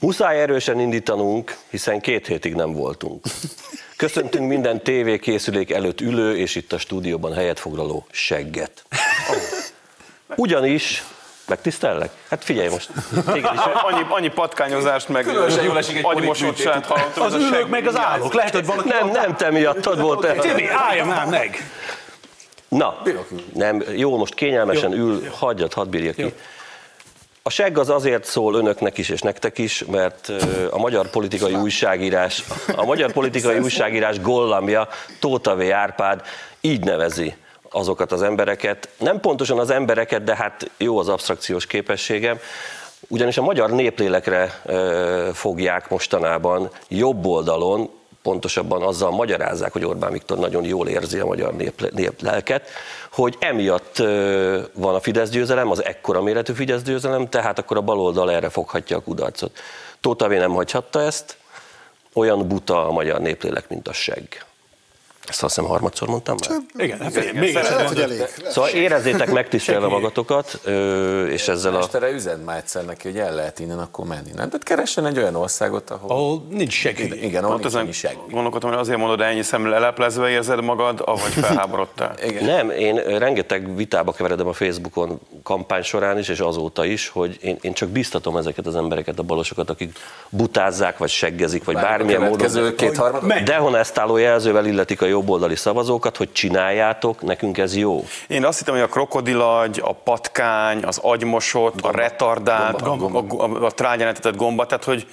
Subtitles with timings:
[0.00, 3.24] Muszáj erősen indítanunk, hiszen két hétig nem voltunk.
[3.96, 8.84] Köszöntünk minden tévékészülék előtt ülő és itt a stúdióban helyet foglaló segget.
[10.36, 11.04] Ugyanis,
[11.46, 12.10] megtisztellek?
[12.30, 12.90] Hát figyelj most,
[13.34, 13.42] is.
[13.82, 17.24] Annyi, annyi patkányozást, meg Különösen jól esik egy hallottam.
[17.24, 18.34] Az ülők meg az állók.
[18.34, 18.88] Lehet, hogy valaki...
[18.88, 20.36] Nem, nem te miattad volt el.
[20.36, 21.70] Tibi, állja már meg!
[22.68, 23.02] Na,
[23.54, 26.34] nem, jó, most kényelmesen ül, hagyjad, hadd bírja ki.
[27.42, 30.32] A segg az azért szól önöknek is és nektek is, mert
[30.70, 32.44] a magyar politikai újságírás,
[32.76, 34.88] a magyar politikai újságírás gollamja
[35.20, 35.60] Tóta V.
[35.60, 36.22] Árpád
[36.60, 37.34] így nevezi
[37.72, 42.38] azokat az embereket, nem pontosan az embereket, de hát jó az abstrakciós képességem,
[43.08, 44.60] ugyanis a magyar néplélekre
[45.32, 47.90] fogják mostanában jobb oldalon,
[48.22, 52.68] pontosabban azzal magyarázzák, hogy Orbán Viktor nagyon jól érzi a magyar nép, néplelket,
[53.12, 53.96] hogy emiatt
[54.72, 58.96] van a Fidesz győzelem, az ekkora méretű Fidesz győzelem, tehát akkor a baloldal erre foghatja
[58.96, 59.58] a kudarcot.
[60.00, 60.30] Tóta V.
[60.30, 61.36] nem hagyhatta ezt,
[62.12, 64.34] olyan buta a magyar néplélek, mint a segg.
[65.28, 66.58] Ezt azt hiszem harmadszor mondtam már?
[66.76, 68.24] Igen, hát figyelj, még egyszer Lehet, hogy elég.
[68.50, 70.60] Szóval érezzétek megtisztelve magatokat,
[71.28, 71.78] és ezzel a...
[71.78, 74.28] Mestere üzent már egyszer neki, hogy el lehet innen akkor menni.
[74.34, 74.46] Nem?
[74.46, 76.10] Tehát keressen egy olyan országot, ahol...
[76.10, 77.06] Ahol nincs segély.
[77.06, 78.16] Igen, ahol Pont nincs ezen annyi seg.
[78.30, 82.14] gondolkodtam, hogy azért mondod, ennyi szem leleplezve érzed magad, avagy felháborodtál.
[82.26, 82.44] Igen.
[82.44, 87.58] Nem, én rengeteg vitába keveredem a Facebookon kampány során is, és azóta is, hogy én,
[87.60, 89.98] én csak biztatom ezeket az embereket, a balosokat, akik
[90.28, 92.74] butázzák, vagy seggezik, vagy bármilyen módon.
[92.76, 93.22] Kétharmad.
[93.22, 93.42] Menj.
[93.42, 98.04] Dehonestáló jelzővel illetik a jobboldali szavazókat, hogy csináljátok, nekünk ez jó.
[98.26, 103.24] Én azt hittem, hogy a krokodilagy, a patkány, az agymosott, a retardált, Gomba.
[103.28, 105.06] a, a, a, a trágyán gomba, tehát hogy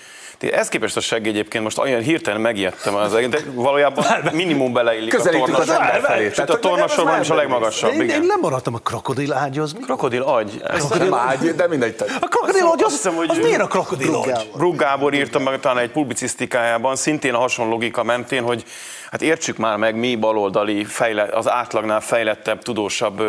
[0.48, 5.14] ez képest a segg egyébként most olyan hirtelen megijedtem az egész, de valójában minimum beleillik
[5.14, 6.32] a Közelítünk az ember felé.
[6.34, 9.74] Sőt, a tornasorban is a legmagasabb, Én, én lemaradtam a krokodil ágyhoz.
[9.74, 9.80] Mi?
[9.80, 10.64] Krokodil agy.
[10.98, 11.96] Nem ágy, de mindegy.
[12.20, 14.50] A krokodil agy, Azt az, hiszem, hogy- az miért a krokodil agy?
[14.56, 18.64] Brugg Gábor írta meg talán egy publicisztikájában, szintén a hasonló logika mentén, hogy
[19.12, 23.22] hát értsük már meg, mi baloldali, fejle, az átlagnál fejlettebb, tudósabb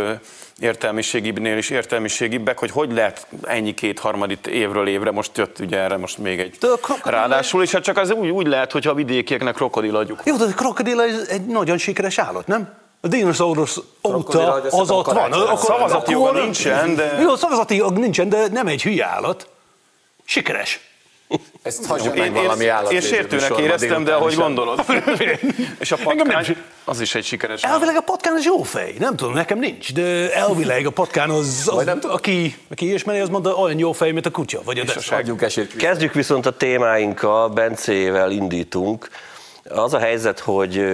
[0.61, 6.19] értelmiségibbnél is értelmiségibbek, hogy hogy lehet ennyi kétharmadit évről évre, most jött ugye erre most
[6.19, 8.95] még egy De a krokodil- ráadásul, és hát csak az úgy, úgy lehet, hogyha a
[8.95, 10.23] vidékieknek krokodilagyuk.
[10.25, 12.73] Jó, de a krokodil egy, egy nagyon sikeres állat, nem?
[13.01, 15.33] A dinoszaurusz Krokodil óta az ott van.
[15.33, 19.49] Akkor- Szavazati joga nincsen, de- Jó, szavazati jog nincsen, de nem egy hülye állat.
[20.25, 20.81] Sikeres.
[21.63, 22.93] Ezt hagyjuk Én, meg valami állat.
[22.93, 24.85] én sértőnek éreztem, de ahogy gondolod.
[25.81, 27.63] És a patkány, az is egy sikeres.
[27.63, 28.95] Elvileg a patkán az jó fej.
[28.99, 32.17] Nem tudom, nekem nincs, de elvileg a patkán az, az nem tudom.
[32.17, 34.61] aki, aki ismeri, az mondta olyan jó fej, mint a kutya.
[34.65, 34.85] Vagy a.
[35.77, 39.09] Kezdjük viszont a témáinkkal, Bencével indítunk.
[39.69, 40.85] Az a helyzet, hogy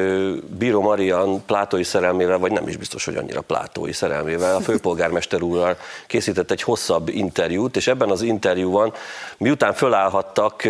[0.59, 5.77] Bíró Marian plátói szerelmével, vagy nem is biztos, hogy annyira plátói szerelmével, a főpolgármester úrral
[6.07, 8.93] készített egy hosszabb interjút, és ebben az interjúban,
[9.39, 10.63] miután fölállhattak,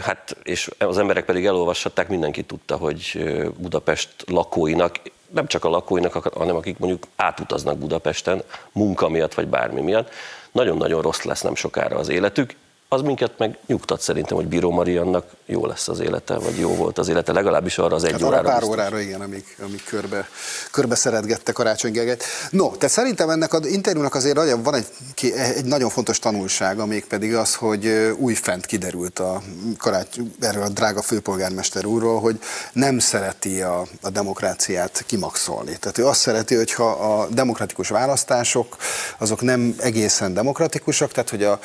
[0.00, 3.24] hát, és az emberek pedig elolvashatták, mindenki tudta, hogy
[3.56, 8.42] Budapest lakóinak, nem csak a lakóinak, hanem akik mondjuk átutaznak Budapesten
[8.72, 10.10] munka miatt, vagy bármi miatt,
[10.52, 12.54] nagyon-nagyon rossz lesz nem sokára az életük,
[12.88, 16.98] az minket meg nyugtat szerintem, hogy Bíró Mariannak jó lesz az élete, vagy jó volt
[16.98, 18.48] az élete, legalábbis arra az egy Hát arra órára.
[18.48, 18.76] pár biztos.
[18.76, 20.28] órára, igen, amíg, amíg körbe,
[20.70, 22.24] körbe szeretgette Karácsony Gergelyt.
[22.50, 24.86] No, tehát szerintem ennek az interjúnak azért van egy,
[25.32, 29.42] egy nagyon fontos tanulsága, mégpedig az, hogy újfent kiderült a
[29.78, 32.40] karácsony, erről a drága főpolgármester úrról, hogy
[32.72, 35.76] nem szereti a, a demokráciát kimaxolni.
[35.78, 38.76] Tehát ő azt szereti, hogyha a demokratikus választások
[39.18, 41.60] azok nem egészen demokratikusak, tehát hogy a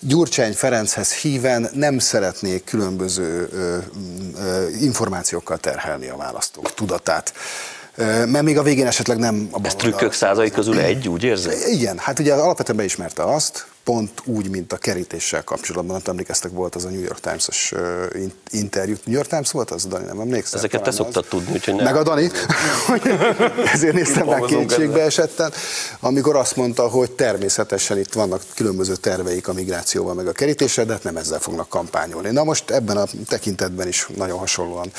[0.00, 3.78] Gyurcsány Ferenchez híven nem szeretnék különböző ö,
[4.40, 7.32] ö, információkkal terhelni a választók tudatát.
[8.26, 11.52] Mert még a végén esetleg nem a Ez trükkök százai közül egy, úgy érzed?
[11.68, 16.74] igen, hát ugye alapvetően beismerte azt, pont úgy, mint a kerítéssel kapcsolatban, nem emlékeztek, volt
[16.74, 17.72] az a New York Times-os
[18.50, 18.94] interjú.
[19.04, 20.58] New York Times volt az, Dani, nem emlékszel?
[20.58, 21.30] Ezeket te szoktad az.
[21.30, 21.84] tudni, úgyhogy nem.
[21.84, 22.30] Meg a Dani,
[23.74, 25.52] ezért néztem rá Dolgozunk kétségbe esetten,
[26.00, 30.92] amikor azt mondta, hogy természetesen itt vannak különböző terveik a migrációval, meg a kerítéssel, de
[30.92, 32.30] hát nem ezzel fognak kampányolni.
[32.30, 34.92] Na most ebben a tekintetben is nagyon hasonlóan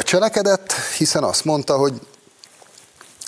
[0.00, 1.92] cselekedett, hiszen azt mondta, hogy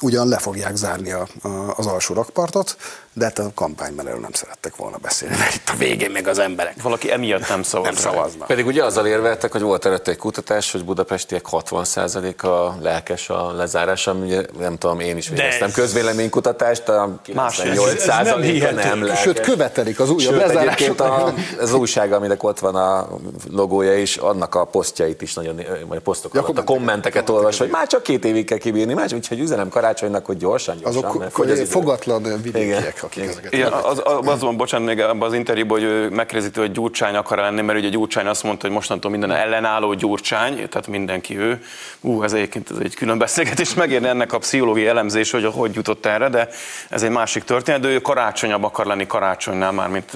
[0.02, 2.76] ugyan le fogják zárni a, a, az alsó rakpartot,
[3.14, 6.38] de hát a kampányban erről nem szerettek volna beszélni, mert itt a végén meg az
[6.38, 7.86] emberek Valaki emiatt nem szavaz.
[7.86, 8.46] nem szavaznak.
[8.46, 14.06] Pedig ugye azzal érveltek, hogy volt előtte egy kutatás, hogy budapestiek 60%-a lelkes a lezárás,
[14.06, 18.40] ami ugye nem tudom, én is végeztem ez- közvéleménykutatást, a Más, ez- 98%-a ez nem
[18.40, 18.74] hihető.
[18.76, 19.20] nem lelkes.
[19.22, 23.08] Sőt, követelik az újabb Sőt, egyébként a, az újság, aminek ott van a
[23.50, 26.76] logója is, annak a posztjait is nagyon, vagy a posztok Ja, alatt, a kommenteket.
[26.76, 30.76] kommenteket olvas, hogy már csak két évig kell kibírni, más, úgyhogy üzenem karácsonynak, hogy gyorsan,
[30.78, 31.04] gyorsan.
[31.04, 33.28] Azok mert fogatlan vidékiek, Igen.
[33.28, 33.72] akik Igen.
[33.72, 37.60] az, az, az van, bocsánat, még abban az interjúban, hogy ő hogy Gyurcsány akar lenni,
[37.60, 41.64] mert ugye Gyurcsány azt mondta, hogy mostantól minden ellenálló Gyurcsány, tehát mindenki ő.
[42.00, 46.06] Ú, ez egyébként ez egy külön beszélgetés, megérne ennek a pszichológiai elemzés, hogy hogy jutott
[46.06, 46.48] erre, de
[46.88, 50.12] ez egy másik történet, de ő karácsonyabb akar lenni karácsonynál, már mint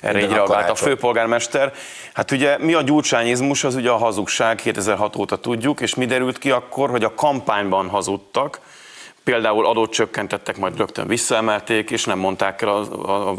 [0.00, 0.88] erre így a reagált a karácsony.
[0.88, 1.72] főpolgármester.
[2.12, 6.38] Hát ugye mi a gyurcsányizmus, az ugye a hazugság, 2006 óta tudjuk, és mi derült
[6.38, 8.60] ki akkor, hogy a kampányban hazudtak,
[9.28, 12.88] például adót csökkentettek, majd rögtön visszaemelték, és nem mondták el az,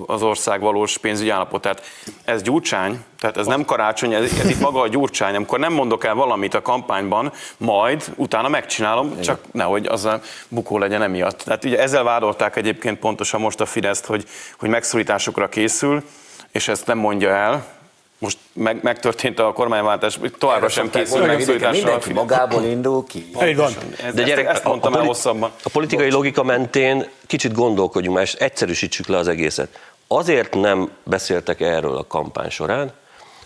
[0.06, 1.84] az ország valós pénzügyi állapotát.
[2.26, 6.04] Ez gyurcsány, tehát ez nem karácsony, ez, ez itt maga a gyurcsány, amikor nem mondok
[6.04, 11.42] el valamit a kampányban, majd utána megcsinálom, csak nehogy az a bukó legyen emiatt.
[11.42, 14.26] Tehát ugye ezzel vádolták egyébként pontosan most a Fideszt, hogy,
[14.60, 16.04] hogy megszorításokra készül,
[16.52, 17.79] és ezt nem mondja el,
[18.20, 21.80] most meg, megtörtént a kormányváltás, továbbra sem készül Mondani, megszorításra.
[21.80, 23.30] a Mindenki magából indul ki.
[23.44, 23.72] Így van.
[24.06, 25.52] Ez, De gyerek, ezt, ezt mondtam a, el poli- hosszabban.
[25.64, 29.80] a politikai logika mentén kicsit gondolkodjunk már, és egyszerűsítsük le az egészet.
[30.08, 32.92] Azért nem beszéltek erről a kampány során,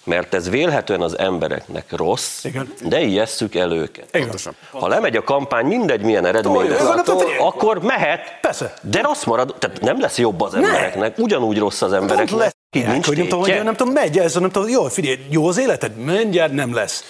[0.04, 2.74] mert ez vélhetően az embereknek rossz, Igen.
[2.88, 4.08] de ijesszük el őket.
[4.12, 4.30] Igen.
[4.72, 8.74] Ha lemegy a kampány, mindegy milyen eredmény Toljuk, lesz, nem tudom, akkor mehet, Persze.
[8.82, 13.06] de rossz marad, tehát nem lesz jobb az embereknek, ugyanúgy rossz az embereknek, így nincs
[13.06, 15.96] hogy nem tudom, hogy nem tudom, megy ez, nem tudom, jó, figyelj, jó az életed,
[15.96, 17.04] mindjárt nem lesz.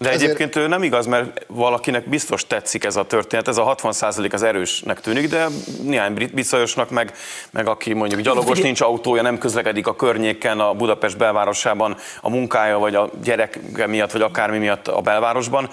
[0.00, 3.64] De Ezért- egyébként ő nem igaz, mert valakinek biztos tetszik ez a történet, ez a
[3.64, 5.46] 60% az erősnek tűnik, de
[5.82, 7.12] néhány brit biszajosnak, meg,
[7.50, 12.78] meg aki mondjuk gyalogos, nincs autója, nem közlekedik a környéken, a Budapest belvárosában a munkája,
[12.78, 15.68] vagy a gyereke miatt, vagy akármi miatt a belvárosban,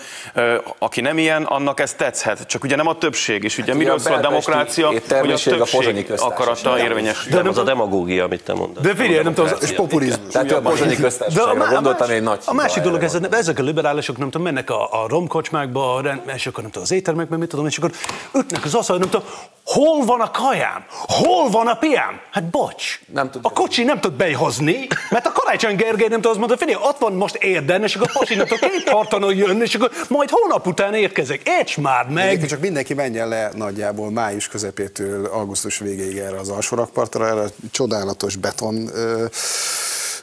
[0.80, 2.46] aki nem ilyen, annak ez tetszhet.
[2.48, 5.16] Csak ugye nem a többség, és ugye Hát miről a szól a demokrácia, hogy a
[5.16, 6.06] a többség köztársaság.
[6.32, 7.34] akarata érvényesül.
[7.36, 8.84] Nem, az a demagógia, amit te mondasz.
[8.84, 10.32] De figyelj, nem tudom, És populizmus.
[10.34, 14.42] Tehát a pozsonyi köztársaságra gondoltam, egy nagy A másik dolog, ezek a liberálisok, nem tudom,
[14.42, 16.02] mennek a, a romkocsmákba,
[16.36, 17.92] és akkor nem tudom, az éttermekben, mit tudom, és akkor
[18.34, 19.28] ütnek az asztal, nem tudom,
[19.66, 20.86] hol van a kajám?
[20.90, 22.20] Hol van a piám?
[22.32, 23.50] Hát bocs, Nem tudja.
[23.50, 26.98] a kocsi nem tud behozni, mert a Karácsony Gergely nem tud azt mondani, figyelj, ott
[26.98, 30.30] van most érden, és akkor a pasi nem tud két tartanon jönni, és akkor majd
[30.30, 31.42] hónap után érkezek.
[31.46, 32.26] Érts már meg!
[32.26, 37.50] Egyébként csak mindenki menjen le nagyjából május közepétől augusztus végéig erre az alsórakpartra, erre a
[37.72, 39.26] csodálatos beton ö,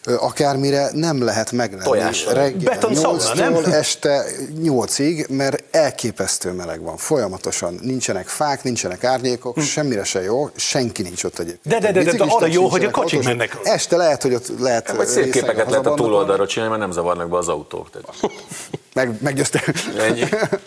[0.06, 1.84] akármire nem lehet meglenni.
[1.84, 2.26] Tojás.
[2.26, 3.54] Reggel Beton szauna, nem?
[3.54, 4.24] 8-tól este
[4.62, 6.96] 8-ig, mert elképesztő meleg van.
[6.96, 11.74] Folyamatosan nincsenek fák, nincsenek árnyékok, semmire se jó, senki nincs ott egyébként.
[11.74, 11.80] Hm.
[11.80, 13.36] De, de, de, de, de arra jó, hogy a kocsik autósok.
[13.36, 13.58] mennek.
[13.62, 16.94] Este lehet, hogy ott lehet Vagy szép részegen képeket lehet a túloldalról csinálni, mert nem
[16.94, 17.90] zavarnak be az autók.
[17.90, 18.16] Tehát
[18.94, 19.62] Meg, meggyőzte.
[19.98, 20.24] ennyi.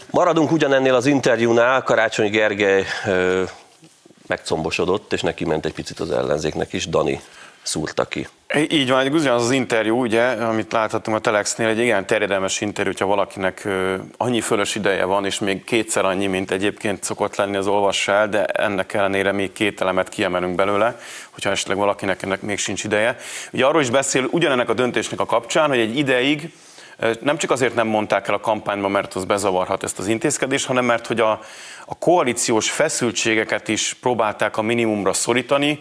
[0.10, 2.86] Maradunk ugyanennél az interjúnál, Karácsony Gergely
[4.28, 7.22] megcombosodott, és neki ment egy picit az ellenzéknek is, Dani
[7.68, 8.28] szúrta ki.
[8.70, 13.06] Így van, ugyanaz az interjú, ugye, amit láthattunk a Telexnél, egy igen terjedelmes interjú, hogyha
[13.06, 13.68] valakinek
[14.18, 18.46] annyi fölös ideje van, és még kétszer annyi, mint egyébként szokott lenni az olvassál, de
[18.46, 21.00] ennek ellenére még két elemet kiemelünk belőle,
[21.30, 23.18] hogyha esetleg valakinek ennek még sincs ideje.
[23.52, 26.52] Ugye arról is beszél ugyanennek a döntésnek a kapcsán, hogy egy ideig
[27.20, 30.86] nem csak azért nem mondták el a kampányban, mert az bezavarhat ezt az intézkedést, hanem
[30.86, 31.40] mert hogy a,
[31.86, 35.80] a koalíciós feszültségeket is próbálták a minimumra szorítani,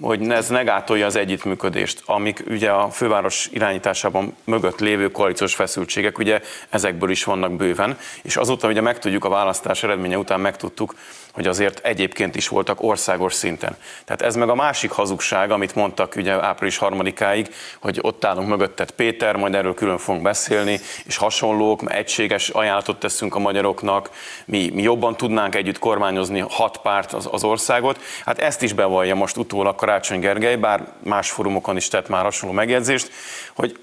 [0.00, 6.40] hogy ez negátolja az együttműködést, amik ugye a főváros irányításában mögött lévő koalíciós feszültségek, ugye
[6.68, 10.94] ezekből is vannak bőven, és azóta ugye megtudjuk a választás eredménye után megtudtuk,
[11.36, 13.76] hogy azért egyébként is voltak országos szinten.
[14.04, 18.90] Tehát ez meg a másik hazugság, amit mondtak ugye április harmadikáig, hogy ott állunk mögötted
[18.90, 24.10] Péter, majd erről külön fogunk beszélni, és hasonlók, egységes ajánlatot teszünk a magyaroknak,
[24.44, 28.00] mi, mi jobban tudnánk együtt kormányozni hat párt az, az országot.
[28.24, 32.54] Hát ezt is bevallja most utólag Karácsony Gergely, bár más fórumokon is tett már hasonló
[32.54, 33.10] megjegyzést,
[33.54, 33.78] hogy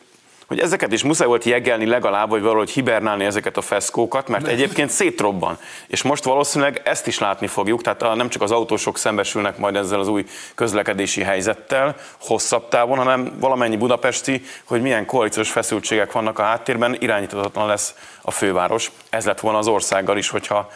[0.53, 4.89] hogy ezeket is muszáj volt jegelni legalább, vagy valahogy hibernálni ezeket a feszkókat, mert egyébként
[4.89, 5.57] szétrobban.
[5.87, 9.99] És most valószínűleg ezt is látni fogjuk, tehát nem csak az autósok szembesülnek majd ezzel
[9.99, 16.43] az új közlekedési helyzettel hosszabb távon, hanem valamennyi budapesti, hogy milyen koalíciós feszültségek vannak a
[16.43, 18.91] háttérben, irányíthatatlan lesz a főváros.
[19.09, 20.69] Ez lett volna az országgal is, hogyha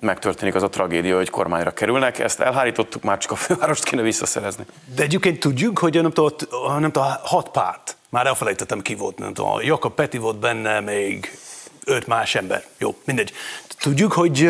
[0.00, 2.18] megtörténik az a tragédia, hogy kormányra kerülnek.
[2.18, 4.64] Ezt elhárítottuk, már csak a fővárost kéne visszaszerezni.
[4.94, 6.30] De egyébként tudjuk, hogy nem tudom,
[6.78, 11.38] nem tudom, hat párt, már elfelejtettem ki volt, nem tudom, Jakab Peti volt benne, még
[11.84, 12.64] öt más ember.
[12.78, 13.32] Jó, mindegy.
[13.78, 14.48] Tudjuk, hogy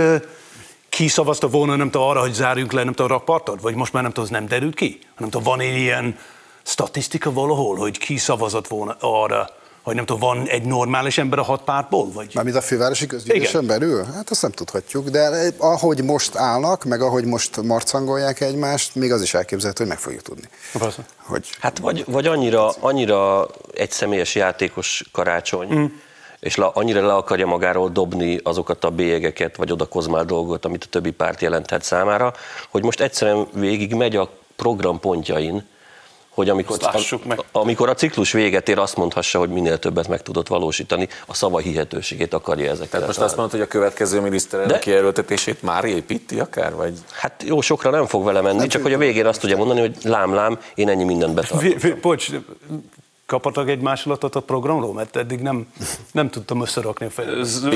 [0.88, 3.60] ki szavazta volna, nem tudom, arra, hogy zárjunk le, nem tudom, a rakpartot?
[3.60, 4.98] Vagy most már nem tudom, az nem derült ki?
[5.18, 6.18] Nem tudom, van ilyen
[6.62, 9.48] statisztika valahol, hogy ki szavazott volna arra,
[9.84, 12.12] hogy nem tudom, van egy normális ember a hat pártból?
[12.12, 12.30] Vagy?
[12.34, 14.04] Mármint a fővárosi közgyűlésen belül?
[14.04, 19.22] Hát azt nem tudhatjuk, de ahogy most állnak, meg ahogy most marcangolják egymást, még az
[19.22, 20.48] is elképzelhető, hogy meg fogjuk tudni.
[20.78, 21.04] Persze.
[21.16, 21.48] Hogy...
[21.60, 25.84] Hát vagy, vagy annyira, annyira egy személyes játékos karácsony, mm.
[26.40, 30.84] és la, annyira le akarja magáról dobni azokat a bélyegeket, vagy oda kozmál dolgot, amit
[30.84, 32.32] a többi párt jelenthet számára,
[32.70, 35.72] hogy most egyszerűen végig megy a programpontjain,
[36.34, 36.78] hogy amikor,
[37.26, 37.40] meg.
[37.52, 41.58] amikor a ciklus véget ér, azt mondhassa, hogy minél többet meg tudott valósítani, a szava
[41.58, 42.90] hihetőségét akarja ezeket.
[42.90, 46.74] Tehát most azt mondod, hogy a következő miniszterelnök kijelöltetését már építi akár?
[46.74, 46.98] Vagy?
[47.12, 49.96] Hát jó, sokra nem fog vele menni, csak hogy a végén azt tudja mondani, hogy
[50.02, 51.98] lám, lám, én ennyi mindent betartottam.
[52.00, 52.30] Bocs,
[53.26, 54.92] kapatok egy másolatot a programról?
[54.92, 55.66] Mert eddig nem,
[56.12, 57.22] nem tudtam összerakni a.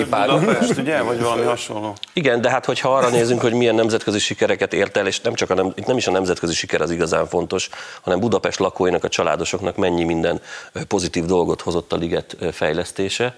[0.05, 1.03] Budapest, ugye?
[1.03, 1.97] Vagy valami hasonló?
[2.13, 5.51] Igen, de hát hogyha arra nézünk, hogy milyen nemzetközi sikereket ért el, és nem csak
[5.51, 7.69] a nem, itt nem is a nemzetközi siker az igazán fontos,
[8.01, 10.41] hanem Budapest lakóinak, a családosoknak mennyi minden
[10.89, 13.37] pozitív dolgot hozott a liget fejlesztése,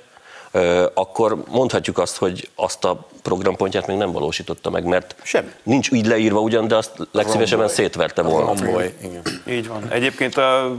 [0.94, 5.52] akkor mondhatjuk azt, hogy azt a programpontját még nem valósította meg, mert Sem.
[5.62, 8.46] nincs így leírva ugyan, de azt legszívesebben szétverte volna.
[8.46, 8.94] Romboly.
[9.02, 9.22] Igen.
[9.48, 9.90] Így van.
[9.90, 10.76] Egyébként a,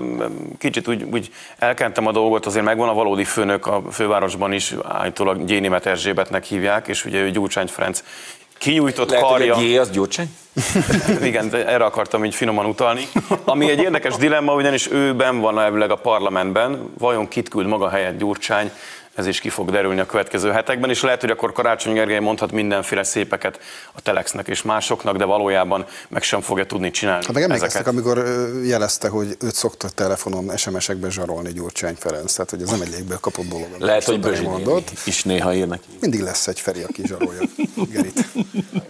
[0.58, 5.46] kicsit úgy, úgy elkentem a dolgot, azért megvan a valódi főnök a fővárosban is, állítólag
[5.46, 8.04] Gyénimet Erzsébetnek hívják, és ugye ő Gyurcsány Ferenc
[8.58, 9.56] kinyújtott Lehet, karja.
[9.56, 10.30] Hogy egy az Gyurcsány?
[11.22, 13.08] Igen, erre akartam így finoman utalni.
[13.44, 17.90] Ami egy érdekes dilemma, ugyanis ő ben van elvileg a parlamentben, vajon kit küld maga
[17.90, 18.72] helyett Gyurcsány,
[19.16, 22.52] ez is ki fog derülni a következő hetekben, és lehet, hogy akkor Karácsony Gergely mondhat
[22.52, 23.60] mindenféle szépeket
[23.94, 28.24] a Telexnek és másoknak, de valójában meg sem fogja tudni csinálni Hát meg emlékeztek, amikor
[28.64, 33.18] jelezte, hogy őt szokta telefonon SMS-ekbe zsarolni Gyurcsány Ferenc, tehát hogy ez nem egy légből
[33.18, 33.68] kapott dolog.
[33.78, 34.92] Lehet, hogy Bözsi mondott.
[35.06, 35.88] is néha ír neki.
[36.00, 37.42] Mindig lesz egy Feri, aki zsarolja
[37.92, 38.26] Gerit.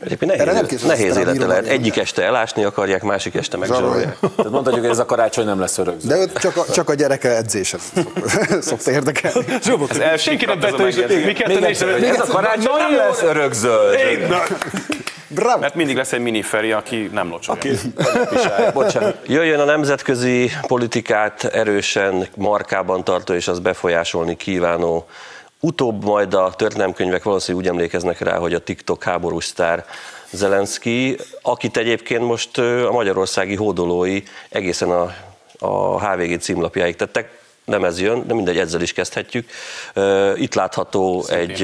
[0.03, 1.65] Egyébként nehéz, nehéz élete lehet.
[1.65, 4.19] Egyik este elásni akarják, másik este megzsarolják.
[4.19, 6.07] Tehát mondhatjuk, hogy ez a karácsony nem lesz örökző.
[6.07, 7.77] De csak a, csak a gyereke edzése
[8.61, 9.45] szokta érdekelni
[10.17, 11.81] senki nem vette is, mi ketten Ez
[12.19, 13.97] a karácsony nem lesz örökzöld.
[15.27, 15.59] Bravo.
[15.59, 17.61] Mert mindig lesz egy miniferi, aki nem locsolja.
[17.61, 17.77] Aki
[19.25, 25.07] Jöjjön a nemzetközi politikát erősen markában tartó és az befolyásolni kívánó
[25.63, 29.85] Utóbb majd a történelemkönyvek valószínűleg úgy emlékeznek rá, hogy a TikTok háborús sztár
[30.31, 35.13] Zelenszky, akit egyébként most a magyarországi hódolói egészen a,
[35.59, 39.49] a HVG címlapjáig tettek nem ez jön, de mindegy, ezzel is kezdhetjük.
[40.35, 41.63] Itt látható egy,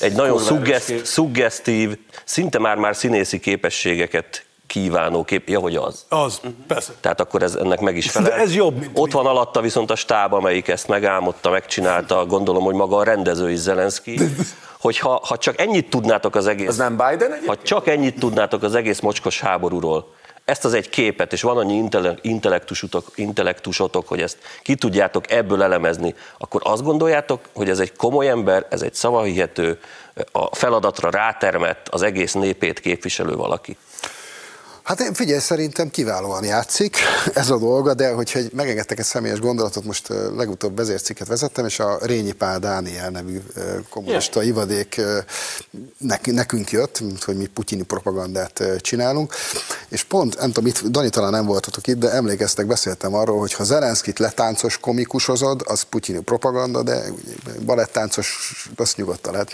[0.00, 6.04] egy nagyon szuggeszt, szuggesztív, szinte már-már színészi képességeket kívánó kép, ja, hogy az.
[6.08, 6.92] Az, persze.
[7.00, 8.30] Tehát akkor ez ennek meg is felel.
[8.30, 12.62] De ez jobb, mint Ott van alatta viszont a stáb, amelyik ezt megálmodta, megcsinálta, gondolom,
[12.62, 14.20] hogy maga a rendező is Zelenszky,
[14.80, 16.68] hogy ha, ha csak ennyit tudnátok az egész...
[16.68, 17.46] Az nem Biden egyébként?
[17.46, 20.13] Ha csak ennyit tudnátok az egész mocskos háborúról,
[20.44, 21.88] ezt az egy képet, és van annyi
[22.20, 28.28] intellektusotok, intellektusotok, hogy ezt ki tudjátok ebből elemezni, akkor azt gondoljátok, hogy ez egy komoly
[28.28, 29.80] ember, ez egy szavahihető,
[30.32, 33.76] a feladatra rátermett, az egész népét képviselő valaki.
[34.84, 36.96] Hát én figyelj, szerintem kiválóan játszik
[37.34, 41.98] ez a dolga, de hogyha megengedtek egy személyes gondolatot, most legutóbb vezércikket vezettem, és a
[42.02, 43.40] Rényi Pál Dániel nevű
[43.90, 44.54] kommunista yeah.
[44.54, 45.00] ivadék
[46.24, 49.34] nekünk jött, hogy mi putyini propagandát csinálunk,
[49.88, 53.52] és pont, nem tudom, itt, Dani talán nem voltatok itt, de emlékeztek, beszéltem arról, hogy
[53.52, 57.02] ha Zelenszkit letáncos komikusozod, az putyini propaganda, de
[57.64, 59.52] balettáncos, azt nyugodtan lehet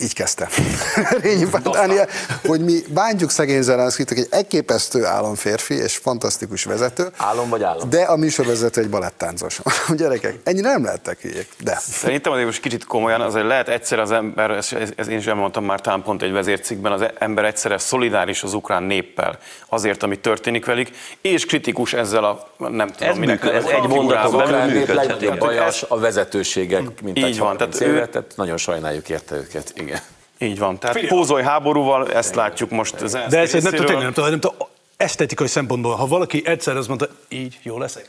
[0.00, 0.48] így kezdte
[1.22, 2.08] Rényi Dániel,
[2.46, 7.08] hogy mi bántjuk szegény Zelenszkit, egy elképesztő államférfi és fantasztikus vezető.
[7.16, 7.88] Álom vagy állam?
[7.90, 9.60] De a műsorvezető egy balettáncos.
[9.96, 11.78] Gyerekek, ennyire nem lehettek hülyék, de.
[11.80, 15.64] Szerintem azért most kicsit komolyan, azért lehet egyszer az ember, ez, ez én sem mondtam
[15.64, 20.64] már talán pont egy vezércikben, az ember egyszerre szolidáris az ukrán néppel azért, ami történik
[20.64, 20.88] velük,
[21.20, 25.84] és kritikus ezzel a nem tudom, ez minek működ, ez egy mondaton belül működhet.
[25.88, 28.08] A vezetőségek, mint így van, tehát, ő...
[28.10, 29.72] tehát nagyon sajnáljuk érte őket.
[29.86, 30.00] Igen.
[30.38, 30.78] Így van.
[30.78, 31.14] Tehát Figyelj.
[31.14, 32.94] pózoly háborúval ezt látjuk most.
[33.00, 34.56] Az De ezt nem tudom, nem tudom, nem tudom,
[34.96, 38.08] esztetikai szempontból, ha valaki egyszer azt mondta, így jó leszek.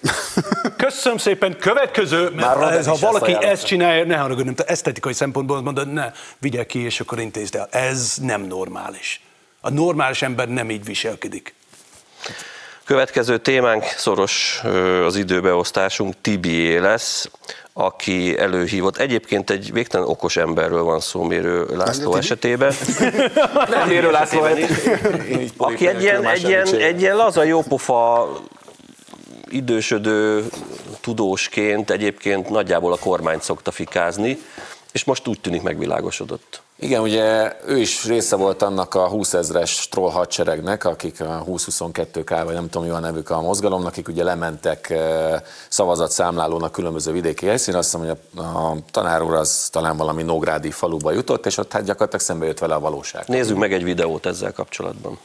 [0.78, 5.14] Köszönöm szépen, következő, mert Már ez, ha valaki ezt, ezt csinálja, ne haragudj, nem esztetikai
[5.14, 7.68] szempontból azt mondta, ne, vigye ki, és akkor intézd el.
[7.72, 9.22] Ez nem normális.
[9.62, 11.54] A normális ember nem így viselkedik.
[12.84, 14.62] Következő témánk szoros
[15.06, 17.30] az időbeosztásunk, Tibié lesz
[17.78, 18.98] aki előhívott.
[18.98, 22.74] Egyébként egy végtelen okos emberről van szó Mérő László esetében.
[23.70, 24.42] Nem Mérő László,
[25.58, 28.30] aki egy ilyen, egy, ilyen, egy ilyen laza jópofa
[29.50, 30.46] idősödő
[31.02, 34.38] tudósként egyébként nagyjából a kormányt szokta fikázni,
[34.92, 36.62] és most úgy tűnik megvilágosodott.
[36.86, 42.42] Igen, ugye ő is része volt annak a 20 ezres troll hadseregnek, akik a 20-22K,
[42.46, 47.46] vagy nem tudom, mi a nevük a mozgalomnak, akik ugye lementek eh, szavazatszámlálónak különböző vidéki
[47.46, 47.76] helyszín.
[47.76, 51.72] Azt hiszem, hogy a, a tanár úr az talán valami Nógrádi faluba jutott, és ott
[51.72, 53.24] hát gyakorlatilag szembe jött vele a valóság.
[53.28, 55.20] Nézzük meg egy videót ezzel kapcsolatban.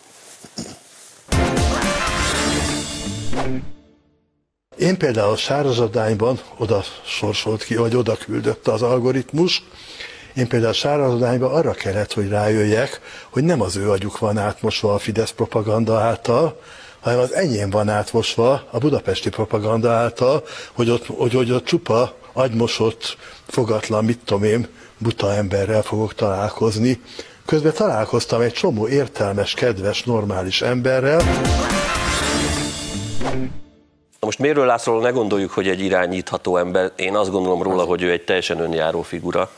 [4.78, 9.62] Én például sárazadányban oda sorsolt ki, vagy oda küldött az algoritmus,
[10.34, 14.98] én például sárazadányban arra kellett, hogy rájöjjek, hogy nem az ő agyuk van átmosva a
[14.98, 16.60] Fidesz propaganda által,
[17.00, 22.12] hanem az enyém van átmosva a budapesti propaganda által, hogy ott, hogy, hogy ott csupa
[22.32, 24.68] agymosott, fogatlan, mit tudom én,
[24.98, 27.00] buta emberrel fogok találkozni.
[27.46, 31.22] Közben találkoztam egy csomó értelmes, kedves, normális emberrel.
[34.20, 36.92] Most Mérő Lászlóról ne gondoljuk, hogy egy irányítható ember.
[36.96, 39.50] Én azt gondolom róla, hogy ő egy teljesen önjáró figura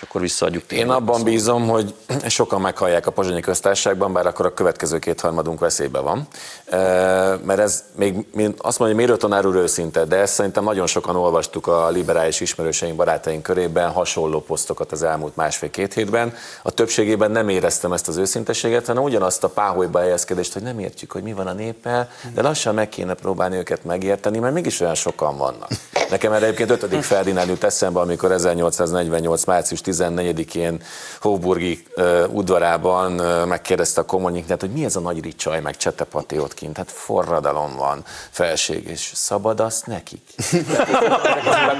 [0.00, 0.72] és akkor visszaadjuk.
[0.72, 1.94] Én abban bízom, hogy
[2.26, 6.28] sokan meghallják a Pozsonyi köztársaságban, bár akkor a következő kétharmadunk veszélybe van.
[7.44, 8.14] Mert ez még
[8.58, 12.96] azt mondja, hogy mérőtanár úr őszinte, de ezt szerintem nagyon sokan olvastuk a liberális ismerőseink,
[12.96, 16.34] barátaink körében, hasonló posztokat az elmúlt másfél-két hétben.
[16.62, 21.12] A többségében nem éreztem ezt az őszinteséget, hanem ugyanazt a páholyba helyezkedést, hogy nem értjük,
[21.12, 24.94] hogy mi van a néppel, de lassan meg kéne próbálni őket megérteni, mert mégis olyan
[24.94, 25.68] sokan vannak.
[26.10, 27.04] Nekem erre egyébként 5.
[27.04, 29.44] Ferdinand jut eszembe, amikor 1848.
[29.44, 30.82] március 14-én
[31.20, 31.84] Hóburgi
[32.28, 33.12] udvarában
[33.46, 37.76] megkérdezte a kommunikát, hogy mi ez a nagy ricsaj, meg csetepati ott kint, hát forradalom
[37.76, 40.20] van, felség, és szabad azt nekik.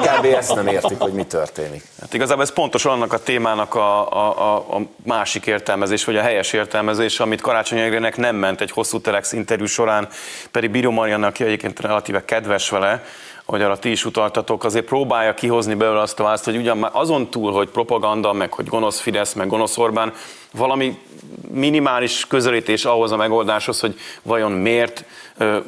[0.00, 0.24] Kb.
[0.24, 1.82] ezt nem értik, hogy mi történik.
[2.00, 6.52] Hát igazából ez pontosan annak a témának a, a, a másik értelmezés, vagy a helyes
[6.52, 10.08] értelmezés, amit Karácsony Egrének nem ment egy hosszú telex interjú során,
[10.50, 13.04] pedig Bíró Mariannak, aki egyébként relatíve kedves vele,
[13.44, 16.90] hogy arra ti is utaltatok, azért próbálja kihozni belőle azt a választ, hogy ugyan már
[16.94, 17.97] azon túl, hogy propaganda,
[18.36, 20.12] meg hogy gonosz Fidesz, meg gonosz Orbán,
[20.52, 20.98] valami
[21.50, 25.04] minimális közelítés ahhoz a megoldáshoz, hogy vajon miért,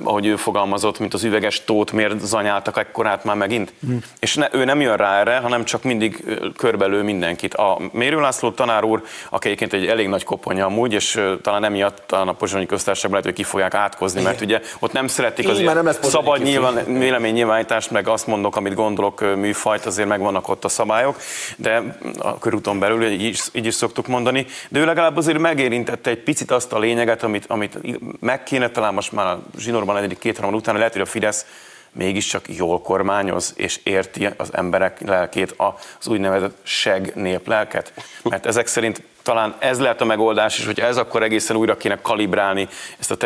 [0.02, 3.72] ahogy ő fogalmazott, mint az üveges tót, miért zanyáltak ekkorát már megint.
[3.86, 3.98] Hmm.
[4.18, 6.24] És ne, ő nem jön rá erre, hanem csak mindig
[6.56, 7.54] körbelő mindenkit.
[7.54, 12.02] A Mérő László tanár úr, aki egyébként egy elég nagy koponya amúgy, és talán emiatt
[12.06, 15.58] talán a Pozsonyi köztársaságban lehet, hogy ki fogják átkozni, mert ugye ott nem szeretik az
[15.58, 21.16] nem szabad nyilván, véleménynyilvánítást, meg azt mondok, amit gondolok műfajt, azért megvannak ott a szabályok,
[21.56, 26.10] de a körúton belül így is, így is szoktuk mondani, de ő legalább azért megérintette
[26.10, 27.78] egy picit azt a lényeget, amit, amit
[28.20, 31.46] meg kéne talán most már a zsinórban lenni két után, lehet, hogy a Fidesz
[31.92, 35.54] mégiscsak jól kormányoz, és érti az emberek lelkét,
[35.98, 37.92] az úgynevezett seg néplelket.
[38.22, 41.98] Mert ezek szerint talán ez lehet a megoldás, és hogyha ez akkor egészen újra kéne
[42.02, 43.16] kalibrálni ezt a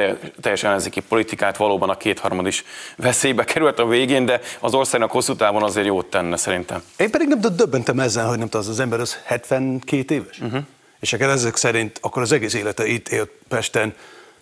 [0.41, 2.65] teljes ellenzéki politikát, valóban a kétharmad is
[2.97, 6.83] veszélybe került a végén, de az országnak hosszú távon azért jót tenne szerintem.
[6.97, 10.41] Én pedig nem döbbentem ezzel, hogy nem az, az ember az 72 éves.
[10.41, 10.63] Uh-huh
[11.05, 13.95] és akkor ezek szerint akkor az egész élete itt élt Pesten,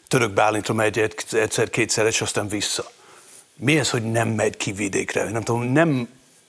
[0.09, 2.85] Török Bálintra megy egyszer-kétszer, és aztán vissza.
[3.55, 5.31] Mi ez, hogy nem megy ki vidékre?
[5.31, 6.09] Nem tudom, nem,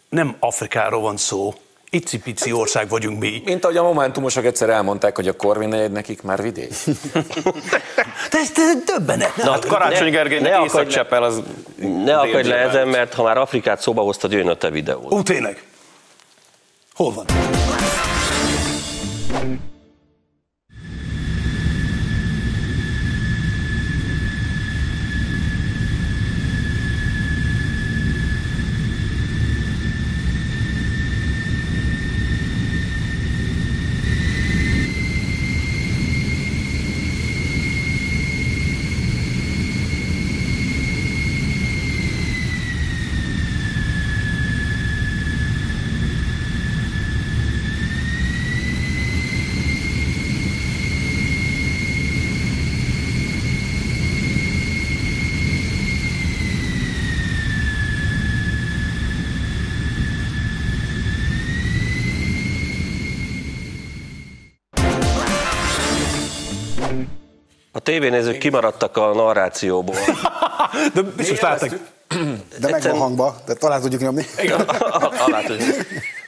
[0.09, 1.53] nem Afrikáról van szó,
[1.89, 3.41] icipici ország vagyunk mi.
[3.45, 6.73] Mint ahogy a Momentumosok egyszer elmondták, hogy a Korvin egy nekik már vidék.
[8.31, 8.51] de ez,
[8.85, 9.35] döbbenet.
[9.35, 11.41] Na, hát Karácsony Gergelynek Észak-Csepel az...
[12.05, 15.11] Ne akadj le ezen, mert ha már Afrikát szóba hoztad, jön a te videód.
[15.11, 15.63] Ó, tényleg?
[16.93, 17.25] Hol van?
[67.93, 69.95] Tévénézők kimaradtak a narrációból.
[70.93, 71.69] De biztos láttak.
[72.59, 74.25] De meg van hangba, de talán tudjuk nyomni.
[74.41, 74.59] Igen.
[75.25, 75.75] Alá tudjuk.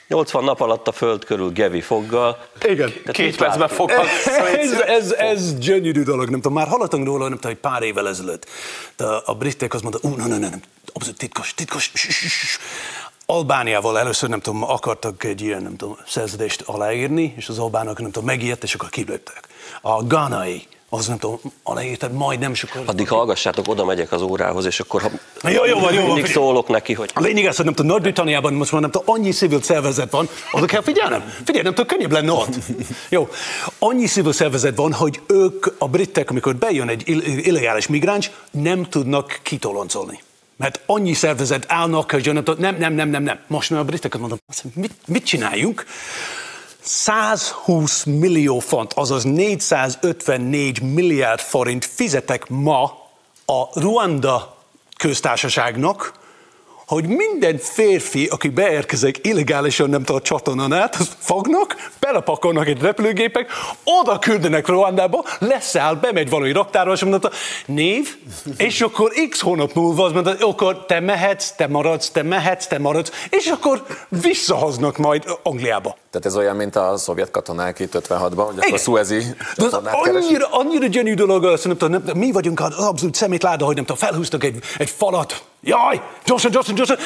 [0.07, 2.37] 80 nap alatt a föld körül Gevi foggal.
[2.65, 4.05] Igen, De két percben foggal.
[4.55, 8.07] Ez, ez, ez gyönyörű dolog, nem tudom, már hallottunk róla, nem tudom, hogy pár évvel
[8.07, 8.45] ezelőtt.
[8.97, 10.61] De a britek azt mondta, ú, nem, nem, nem,
[10.93, 11.91] abszolút titkos, titkos,
[13.25, 18.11] Albániával először, nem tudom, akartak egy ilyen, nem tudom, szerződést aláírni, és az albánok, nem
[18.11, 19.47] tudom, megijedt, és akkor kilőttek.
[19.81, 22.83] A ganai az nem tudom, aláírtad, majd nem sokkal.
[22.85, 25.09] Addig hallgassátok, oda megyek az órához, és akkor ha
[25.41, 27.91] Na jó, jó van, jó mindig szólok neki, hogy A lényeg az, hogy nem tudom,
[27.91, 31.33] Nagy-Britanniában most már nem tudom, annyi civil szervezet van, oda kell figyelnem.
[31.45, 32.55] Figyelj, nem tudom, könnyebb lenne ott.
[33.09, 33.29] Jó.
[33.79, 38.83] Annyi civil szervezet van, hogy ők, a britek, amikor bejön egy ill- illegális migráns, nem
[38.83, 40.19] tudnak kitoloncolni.
[40.57, 43.39] Mert annyi szervezet állnak, hogy nem, nem, nem, nem, nem.
[43.47, 43.93] Most már a
[44.47, 45.85] azt mondom, mit, mit csináljunk?
[46.85, 52.83] 120 millió font, azaz 454 milliárd forint fizetek ma
[53.45, 54.57] a Ruanda
[54.97, 56.13] köztársaságnak,
[56.87, 63.49] hogy minden férfi, aki beérkezik illegálisan, nem a csatornán át, azt fognak, belepakolnak egy repülőgépek,
[63.83, 67.31] oda küldenek Ruandába, leszáll, bemegy valami raktárba, és mondta,
[67.65, 68.17] név,
[68.57, 72.79] és akkor x hónap múlva az mondta, akkor te mehetsz, te maradsz, te mehetsz, te
[72.79, 75.97] maradsz, és akkor visszahoznak majd Angliába.
[76.11, 78.77] Tehát ez olyan, mint a szovjet katonák itt 56-ban, hogy Igen.
[78.77, 79.23] szuezi
[79.55, 83.75] De az annyira, annyira gyönyörű dolog, azt tudom, nem, mi vagyunk az abszolút szemétláda, hogy
[83.75, 85.43] nem tudom, felhúztak egy, egy falat.
[85.67, 86.97] Jaj, gyorsan, gyorsan, gyorsan.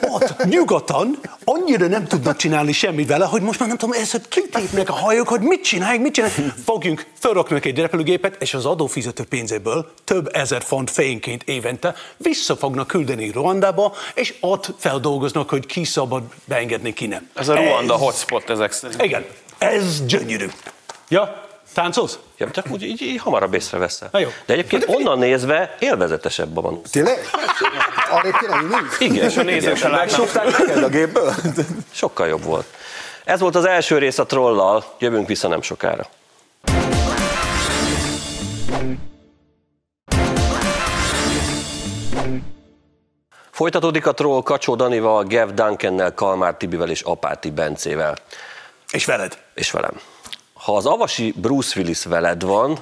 [0.00, 4.88] Ott nyugodtan annyira nem tudnak csinálni semmit vele, hogy most már nem tudom, ezt kitépnek
[4.88, 6.54] a hajók, hogy mit csináljuk, mit csináljuk.
[6.64, 12.86] Fogjunk, felraknak egy repülőgépet, és az adófizető pénzéből több ezer font fényként évente vissza fognak
[12.86, 17.28] küldeni Ruandába, és ott feldolgoznak, hogy ki szabad beengedni, ki nem.
[17.34, 19.02] Ez a Ruanda hotspot ezek szerint.
[19.02, 19.24] Igen,
[19.58, 20.46] ez gyönyörű.
[21.08, 22.18] Ja, táncolsz?
[22.38, 24.08] ja, csak úgy így, így hamarabb észreveszel.
[24.12, 24.28] Na jó.
[24.46, 26.80] De egyébként onnan nézve élvezetesebb a van.
[26.90, 27.18] Tényleg?
[28.10, 28.56] Arra kéne?
[28.98, 30.32] Igen, És a nézők se látnak.
[30.58, 31.34] Neked a gépből?
[31.92, 32.66] sokkal jobb volt.
[33.24, 36.06] Ez volt az első rész a trollal, jövünk vissza nem sokára.
[43.50, 48.16] Folytatódik a troll Kacsó Danival, Gev Duncannel, Kalmár Tibivel és Apáti Bencével.
[48.90, 49.38] És veled.
[49.54, 50.00] És velem.
[50.60, 52.78] Ha az avasi Bruce Willis veled van,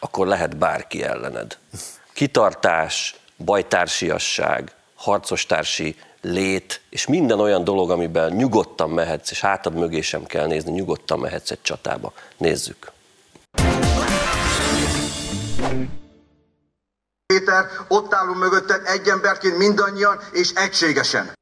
[0.00, 1.58] akkor lehet bárki ellened.
[2.12, 10.24] Kitartás, bajtársiasság, harcostársi lét, és minden olyan dolog, amiben nyugodtan mehetsz, és hátad mögé sem
[10.24, 12.12] kell nézni, nyugodtan mehetsz egy csatába.
[12.36, 12.90] Nézzük.
[17.26, 21.32] Péter, ott állunk mögötted egy emberként mindannyian és egységesen.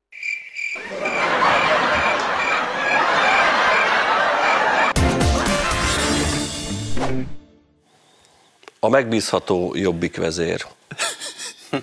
[8.81, 10.67] A megbízható jobbik vezér.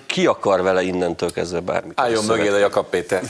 [0.06, 2.00] Ki akar vele innentől kezdve bármit?
[2.00, 3.22] Álljon mögé a Jakab Péter.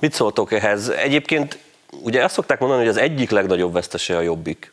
[0.00, 0.88] Mit szóltok ehhez?
[0.88, 1.58] Egyébként
[2.02, 4.72] ugye azt szokták mondani, hogy az egyik legnagyobb vesztese a jobbik.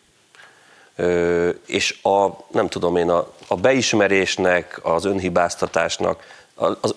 [0.96, 6.24] Ö, és a, nem tudom én, a, a beismerésnek, az önhibáztatásnak,
[6.56, 6.94] az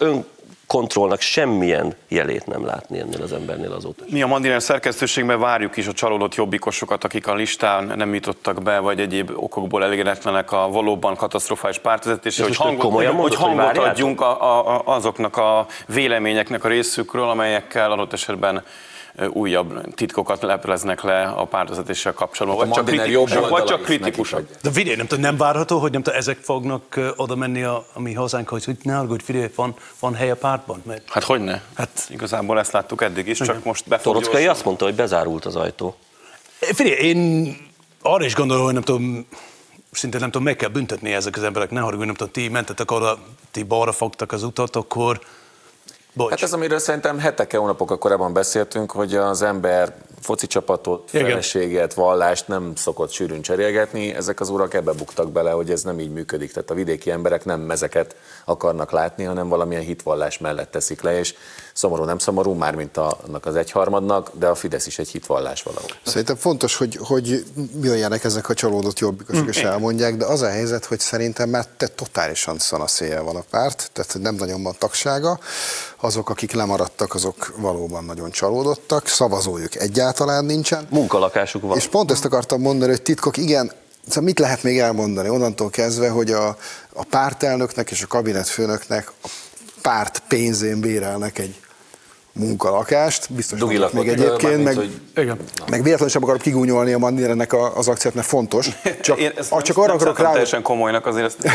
[0.75, 4.05] önkontrollnak semmilyen jelét nem látni ennél az embernél azóta.
[4.11, 8.79] Mi a Mandiner szerkesztőségben várjuk is a csalódott jobbikosokat, akik a listán nem jutottak be,
[8.79, 13.57] vagy egyéb okokból elégedetlenek a valóban katasztrofális pártvezetésre, Ez hogy hangot, komolyan hogy, mondod, hogy
[13.57, 18.63] hangot adjunk a, a, a, azoknak a véleményeknek a részükről, amelyekkel adott esetben
[19.29, 22.65] újabb titkokat lepleznek le a pártvezetéssel kapcsolatban.
[22.65, 24.45] A Vagy csak, kritikusak, jobb vagy csak kritikusak.
[24.63, 28.01] De figyelj, nem, tudom, nem várható, hogy nem tudom, ezek fognak oda menni a, a
[28.01, 30.83] mi hazánkhoz, hogy ne aggódj, figyelj, van, van hely a pártban.
[30.87, 31.53] Mert Hát hogy ne?
[31.53, 35.45] Hát- Hát igazából ezt láttuk eddig is, csak most be Torockai azt mondta, hogy bezárult
[35.45, 35.95] az ajtó.
[36.59, 37.57] Figyelj, én
[38.03, 39.27] arra is gondolom, hogy nem tudom,
[39.91, 42.91] szinte nem tudom, meg kell büntetni ezek az emberek, ne haragudj, nem tudom, ti mentetek
[42.91, 43.19] arra,
[43.51, 45.21] ti balra fogtak az utat, akkor
[46.13, 46.31] bocs.
[46.31, 51.27] Hát ez, amiről szerintem heteke, hónapokkal korábban beszéltünk, hogy az ember foci csapatot, Igen.
[51.27, 56.01] feleséget, vallást nem szokott sűrűn cserélgetni, ezek az urak ebbe buktak bele, hogy ez nem
[56.01, 56.53] így működik.
[56.53, 61.35] Tehát a vidéki emberek nem ezeket akarnak látni, hanem valamilyen hitvallás mellett teszik le, és
[61.81, 65.91] szomorú nem szomorú, mármint a- annak az egyharmadnak, de a Fidesz is egy hitvallás valahol.
[66.05, 67.45] Szerintem fontos, hogy, hogy
[67.83, 71.87] jöjjenek ezek a csalódott jobbikosok, és elmondják, de az a helyzet, hogy szerintem már te
[71.87, 75.39] totálisan szanaszéjel van a párt, tehát nem nagyon van tagsága.
[76.01, 80.87] Azok, akik lemaradtak, azok valóban nagyon csalódottak, szavazójuk egyáltalán nincsen.
[80.91, 81.77] Munkalakásuk van.
[81.77, 83.73] És pont ezt akartam mondani, hogy titkok, igen,
[84.07, 86.49] szóval mit lehet még elmondani onnantól kezdve, hogy a,
[86.93, 89.29] a pártelnöknek és a kabinetfőnöknek a
[89.83, 91.61] párt pénzén bérelnek egy
[92.33, 95.37] munkalakást, biztos Dugi vannak még egyébként, mármint, meg, hogy- Igen.
[95.71, 98.69] meg véletlenül sem akarok kigúnyolni a Mandirennek a- az akciát, mert fontos.
[99.01, 101.39] Csak, Én ezt ah, nem- csak arra nem akarok rá, teljesen komolynak azért ezt.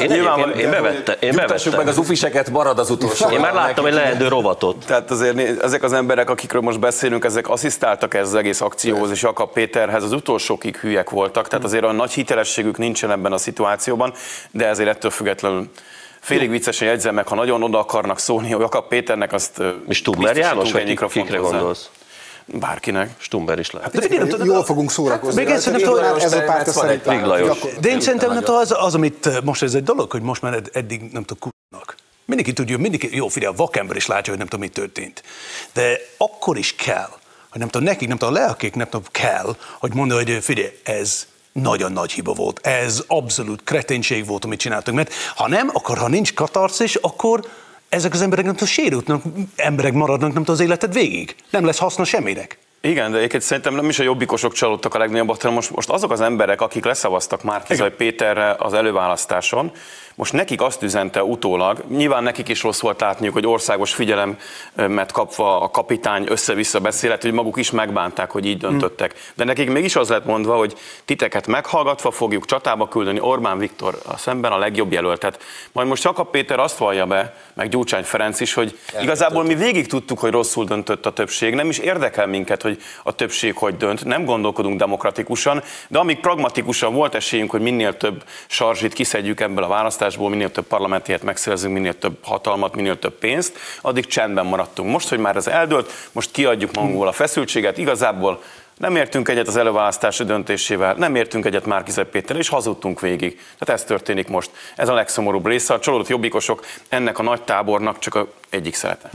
[0.00, 0.24] Én, én,
[0.56, 1.14] én bevettem.
[1.20, 1.76] Én, bevettem.
[1.76, 3.28] meg az ufiseket, marad az utolsó.
[3.30, 4.84] én már láttam egy leendő rovatot.
[4.86, 9.22] Tehát azért ezek az emberek, akikről most beszélünk, ezek asszisztáltak ez az egész akcióhoz, és
[9.22, 14.12] Jakab Péterhez az utolsókig hülyek voltak, tehát azért a nagy hitelességük nincsen ebben a szituációban,
[14.50, 15.70] de ezért ettől függetlenül
[16.20, 20.02] félig viccesen jegyzem meg, ha nagyon oda akarnak szólni, hogy Jakab Péternek azt ö, És
[20.02, 21.90] Tummer biztosítunk János, vagy kikre gondolsz?
[22.58, 23.10] Bárkinek.
[23.18, 23.92] Stumber is lehet.
[23.92, 25.42] Hát, figyelj, jól fogunk szórakozni.
[25.42, 27.32] Még ezt nem tudom, ez a párt szerintem.
[27.80, 31.00] De én szerintem nem az, az, amit most ez egy dolog, hogy most már eddig
[31.00, 31.94] nem tudom, kutnak.
[32.24, 35.22] Mindenki tudja, mindenki, jó, figyelj, a vakember is látja, hogy nem tudom, mi történt.
[35.72, 37.08] De akkor is kell,
[37.50, 40.70] hogy nem tudom, nekik, nem tudom, a lelkék, nem tudom, kell, hogy mondja, hogy figyelj,
[40.82, 42.66] ez nagyon nagy hiba volt.
[42.66, 44.96] Ez abszolút kreténség volt, amit csináltunk.
[44.96, 47.44] Mert ha nem, akkor ha nincs katarszis, akkor
[47.88, 49.22] ezek az emberek nem tudom, sérültnek,
[49.56, 51.36] emberek maradnak nem tudom, az életed végig.
[51.50, 52.58] Nem lesz haszna semminek.
[52.82, 56.10] Igen, de egyébként szerintem nem is a jobbikosok csalódtak a legnagyobbat, hanem most, most azok
[56.10, 59.72] az emberek, akik leszavaztak Márkizaj Péterre az előválasztáson,
[60.20, 65.60] most nekik azt üzente utólag, nyilván nekik is rossz volt látniuk, hogy országos figyelemet kapva
[65.60, 69.14] a kapitány össze-vissza beszélet, hogy maguk is megbánták, hogy így döntöttek.
[69.34, 74.16] De nekik mégis az lett mondva, hogy titeket meghallgatva fogjuk csatába küldeni Orbán Viktor a
[74.16, 75.42] szemben a legjobb jelöltet.
[75.72, 79.86] Majd most Jakab Péter azt vallja be, meg Gyurcsány Ferenc is, hogy igazából mi végig
[79.86, 84.04] tudtuk, hogy rosszul döntött a többség, nem is érdekel minket, hogy a többség hogy dönt,
[84.04, 89.68] nem gondolkodunk demokratikusan, de amíg pragmatikusan volt esélyünk, hogy minél több sarzsit kiszedjük ebből a
[89.68, 94.90] választásból, választásból minél több parlamentért megszerzünk, minél több hatalmat, minél több pénzt, addig csendben maradtunk.
[94.90, 98.42] Most, hogy már ez eldőlt, most kiadjuk magunkból a feszültséget, igazából
[98.76, 103.40] nem értünk egyet az előválasztási döntésével, nem értünk egyet Márkizaj Péter, és hazudtunk végig.
[103.58, 104.50] Tehát ez történik most.
[104.76, 105.74] Ez a legszomorúbb része.
[105.74, 109.10] A csalódott jobbikosok ennek a nagy tábornak csak a egyik szerete.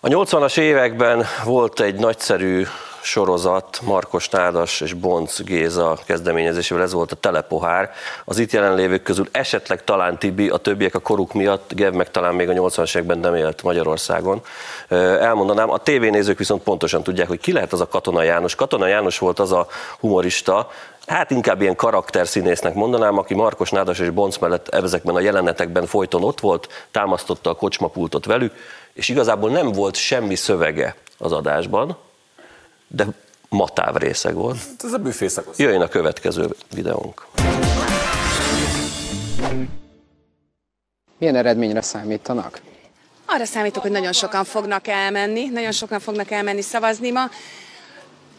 [0.00, 2.66] A 80-as években volt egy nagyszerű
[3.08, 7.90] sorozat Markos Nádas és Bonc Géza kezdeményezésével, ez volt a telepohár.
[8.24, 12.34] Az itt jelenlévők közül esetleg talán Tibi, a többiek a koruk miatt, Gev meg talán
[12.34, 14.40] még a 80-as években nem élt Magyarországon.
[14.88, 18.54] Elmondanám, a tévénézők viszont pontosan tudják, hogy ki lehet az a Katona János.
[18.54, 19.66] Katona János volt az a
[20.00, 20.70] humorista,
[21.06, 26.24] hát inkább ilyen karakterszínésznek mondanám, aki Markos Nádas és Bonc mellett ezekben a jelenetekben folyton
[26.24, 28.54] ott volt, támasztotta a kocsmapultot velük,
[28.92, 31.96] és igazából nem volt semmi szövege az adásban,
[32.88, 33.06] de
[33.48, 34.56] matáv részeg volt.
[34.56, 35.58] Hát ez a büfé szakasz.
[35.58, 37.26] Jöjjön a következő videónk.
[41.18, 42.60] Milyen eredményre számítanak?
[43.26, 47.30] Arra számítok, hogy nagyon sokan fognak elmenni, nagyon sokan fognak elmenni szavazni ma.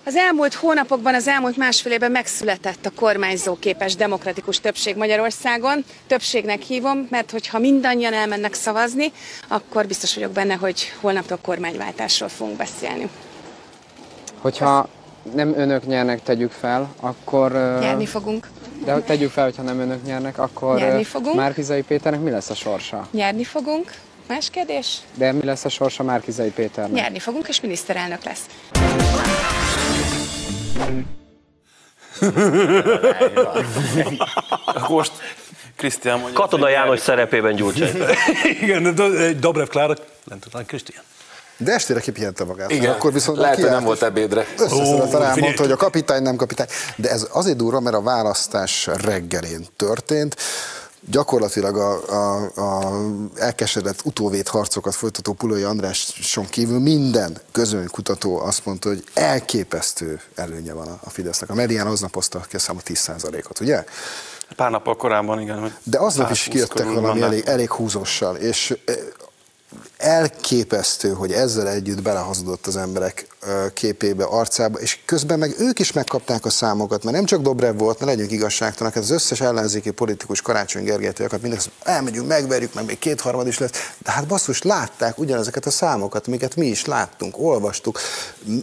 [0.05, 5.85] Az elmúlt hónapokban, az elmúlt másfél évben megszületett a kormányzóképes demokratikus többség Magyarországon.
[6.07, 9.11] Többségnek hívom, mert hogyha mindannyian elmennek szavazni,
[9.47, 13.09] akkor biztos vagyok benne, hogy holnaptól kormányváltásról fogunk beszélni.
[14.41, 14.87] Hogyha
[15.33, 17.51] nem önök nyernek, tegyük fel, akkor...
[17.79, 18.47] Nyerni fogunk.
[18.85, 21.35] De tegyük fel, hogyha nem önök nyernek, akkor Nyerni fogunk.
[21.35, 23.07] Márkizai Péternek mi lesz a sorsa?
[23.11, 23.93] Nyerni fogunk.
[24.27, 24.97] Más kérdés?
[25.15, 26.93] De mi lesz a sorsa Márkizai Péternek?
[26.93, 28.45] Nyerni fogunk, és miniszterelnök lesz.
[34.89, 35.11] Most
[35.75, 36.39] Krisztián mondja.
[36.39, 38.01] Katona János szerepében Gyurcsány.
[38.61, 38.95] Igen,
[39.39, 41.03] Dobrev Klára, nem tudom, Krisztián.
[41.61, 42.71] De estére kipihente magát.
[42.71, 44.45] Igen, Akkor viszont lehet, hogy nem volt ebédre.
[44.57, 45.55] Összeszedetlen Ó, elmondta, figyelj.
[45.55, 46.67] hogy a kapitány nem kapitány.
[46.95, 50.35] De ez azért durva, mert a választás reggelén történt.
[51.09, 52.91] Gyakorlatilag a, a, a
[53.35, 60.87] elkeseredett utóvét harcokat folytató Pulai Andráson kívül minden közönkutató azt mondta, hogy elképesztő előnye van
[60.87, 61.49] a- a Fidesznek.
[61.49, 63.83] A medián aznap hozta ki a 10%-ot, ugye?
[64.55, 65.75] Pár nappal korábban, igen.
[65.83, 68.95] De aznap is 120 kijöttek valami elég, elég húzossal, és eh,
[69.97, 73.27] elképesztő, hogy ezzel együtt belehazudott az emberek
[73.73, 77.99] képébe, arcába, és közben meg ők is megkapták a számokat, mert nem csak Dobrev volt,
[77.99, 82.85] ne legyünk igazságtalanak, az összes ellenzéki politikus Karácsony Gergelytől, akart azt mondja, elmegyünk, megverjük, meg
[82.85, 87.39] még kétharmad is lesz, de hát basszus, látták ugyanezeket a számokat, amiket mi is láttunk,
[87.39, 87.99] olvastuk.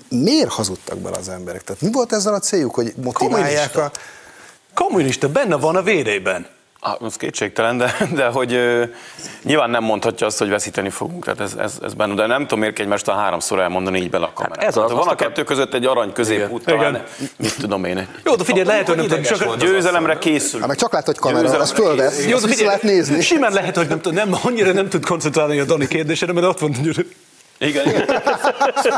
[0.09, 1.65] Miért hazudtak bele az emberek?
[1.65, 3.91] Tehát mi volt ezzel a céljuk, hogy motiválják a...
[4.75, 6.56] Kommunista, benne van a vérében.
[6.89, 8.85] Ah, az kétségtelen, de, de hogy ö,
[9.43, 12.59] nyilván nem mondhatja azt, hogy veszíteni fogunk, tehát ez, ez, ez benne, de nem tudom
[12.59, 14.65] miért egymást a háromszor elmondani így bele a kamerát.
[14.65, 17.03] ez az, Hát, van a kettő között egy arany középút, talán, Igen.
[17.39, 18.07] mit tudom én.
[18.25, 19.57] Jó, de figyelj, lehet, hogy nem tudom, csak...
[19.57, 20.59] Győzelemre készül.
[20.61, 22.27] Hát meg csak lát, hogy kamera, az fölvesz.
[22.27, 23.21] Jó, de vissza lehet nézni.
[23.21, 26.59] Simán lehet, hogy nem, tud, nem, annyira nem tud koncentrálni a Dani kérdésére, mert ott
[26.59, 27.07] van, hogy
[27.59, 28.05] Igen, igen.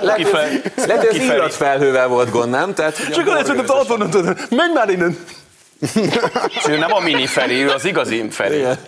[0.00, 2.74] Lehet, hogy- lehet, az illatfelhővel volt gond, nem?
[2.74, 5.18] Tehát, csak lehet, hogy ott van, menj már innen.
[5.80, 8.56] És ő nem a mini Feri, ő az igazi Feri.
[8.56, 8.78] Igen.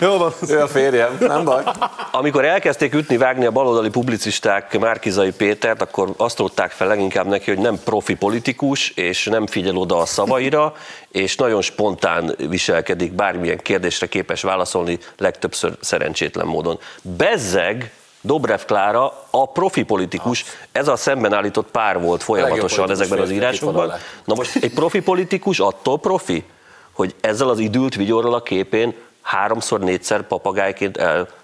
[0.00, 0.32] Jó van.
[0.48, 1.62] Ő a férjem, nem baj.
[2.10, 7.50] Amikor elkezdték ütni, vágni a baloldali publicisták Márkizai Pétert, akkor azt rótták fel leginkább neki,
[7.50, 10.74] hogy nem profi politikus, és nem figyel oda a szavaira,
[11.08, 16.78] és nagyon spontán viselkedik, bármilyen kérdésre képes válaszolni, legtöbbször szerencsétlen módon.
[17.02, 23.30] Bezzeg Dobrev Klára a profi politikus, ez a szemben állított pár volt folyamatosan ezekben az
[23.30, 23.92] írásokban.
[24.24, 26.44] Na most egy profi politikus attól profi,
[26.92, 31.00] hogy ezzel az idült vigyorral a képén háromszor, négyszer papagájként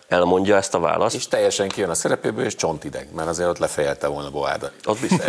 [0.08, 1.14] elmondja ezt a választ.
[1.14, 4.70] És teljesen kijön a szerepéből, és csontideg, mert azért ott lefejelte volna Boárda.
[4.82, 5.26] Az biztos.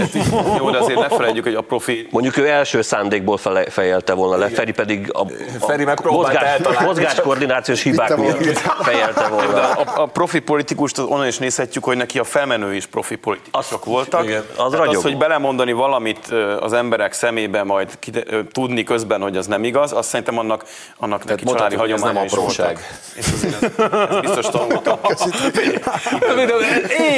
[0.58, 2.08] Jó, de azért ne felejtjük, hogy a profi...
[2.12, 5.26] Mondjuk ő első szándékból fele, fejelte volna le, Feri pedig a, a
[5.66, 8.60] Feri meg mozgás, mozgáskoordinációs hibák miatt volna.
[8.84, 9.72] fejelte De volna.
[9.72, 13.88] a, a profi politikust onnan is nézhetjük, hogy neki a felmenő is profi politikusok Az-
[13.88, 14.24] voltak.
[14.24, 16.28] igen, az az, hogy belemondani valamit
[16.60, 20.66] az emberek szemébe, majd kide, tudni közben, hogy az nem igaz, azt szerintem annak,
[20.98, 22.80] annak neki családi hagyománya is voltak.
[23.16, 24.75] És azért ez, ez biztos tanultam.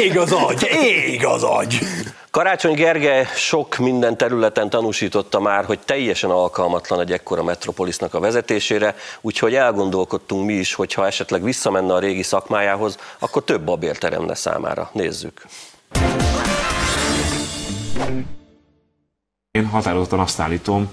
[0.01, 1.79] Ég az agy, ég az agy.
[2.31, 8.95] Karácsony Gergely sok minden területen tanúsította már, hogy teljesen alkalmatlan egy ekkora metropolisznak a vezetésére,
[9.21, 14.35] úgyhogy elgondolkodtunk mi is, hogy ha esetleg visszamenne a régi szakmájához, akkor több babér teremne
[14.35, 14.89] számára.
[14.93, 15.45] Nézzük.
[19.51, 20.91] Én határozottan azt állítom,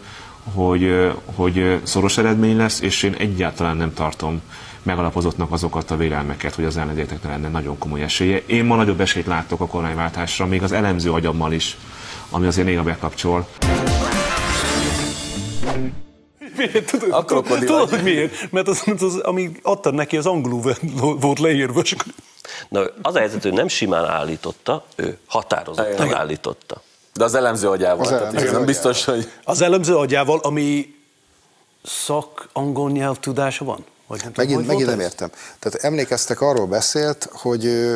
[0.55, 4.43] hogy, hogy szoros eredmény lesz, és én egyáltalán nem tartom
[4.85, 8.43] megalapozottnak azokat a vélelmeket, hogy az ellenzéknek lenne nagyon komoly esélye.
[8.47, 11.77] Én ma nagyobb esélyt látok a kormányváltásra, még az elemző agyammal is,
[12.31, 13.47] ami azért néha bekapcsol.
[16.57, 16.91] Miért?
[16.91, 18.53] Tudod, A krokodil tudod, hogy miért?
[18.53, 20.75] Mert az, az, az, amíg adtad neki, az angolul
[21.21, 22.13] volt leírva, és akkor
[22.69, 26.17] Na, az a helyzet, hogy nem simán állította, ő határozottan Igen.
[26.19, 26.83] állította.
[27.15, 28.01] De az elemző agyával.
[28.01, 28.65] Az Tehát elemző agyával.
[28.65, 29.31] biztos, hogy...
[29.45, 30.95] az elemző agyával, ami
[31.83, 33.85] szak angol nyelv tudása van?
[34.07, 35.13] Vagy nem tudom, Megint, hogy megint volt nem ez?
[35.13, 35.31] értem.
[35.59, 37.95] Tehát emlékeztek, arról beszélt, hogy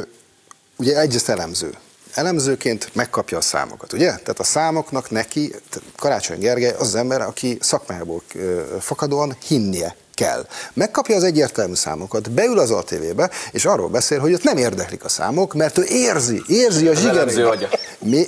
[0.76, 1.74] ugye egyrészt elemző.
[2.14, 4.06] Elemzőként megkapja a számokat, ugye?
[4.06, 5.54] Tehát a számoknak neki,
[5.96, 8.22] Karácsony Gergely az az ember, aki szakmájából
[8.80, 10.46] fakadóan hinnie kell.
[10.72, 15.08] Megkapja az egyértelmű számokat, beül az ATV-be, és arról beszél, hogy ott nem érdeklik a
[15.08, 16.92] számok, mert ő érzi, érzi a.
[16.92, 17.66] Mi-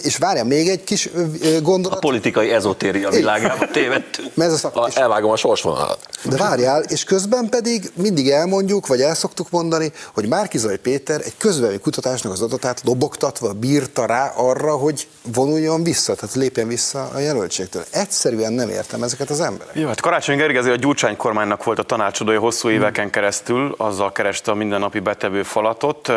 [0.02, 4.30] És várjál, még egy kis ö, A gondolat, politikai ezotéria világába tévedtünk.
[4.34, 4.76] mert ez a szak...
[4.76, 5.98] A, és- elvágom a sorsvonalat.
[6.24, 11.36] de várjál, és közben pedig mindig elmondjuk, vagy el szoktuk mondani, hogy Márkizai Péter egy
[11.38, 17.18] közvelmi kutatásnak az adatát lobogtatva bírta rá arra, hogy vonuljon vissza, tehát lépjen vissza a
[17.18, 17.84] jelöltségtől.
[17.90, 19.74] Egyszerűen nem értem ezeket az emberek.
[19.74, 24.12] Jó, hát Karácsony Gergely azért a Gyurcsány kormánynak volt a tanácsadója hosszú éveken keresztül, azzal
[24.12, 26.08] kereste a mindennapi betevő falatot.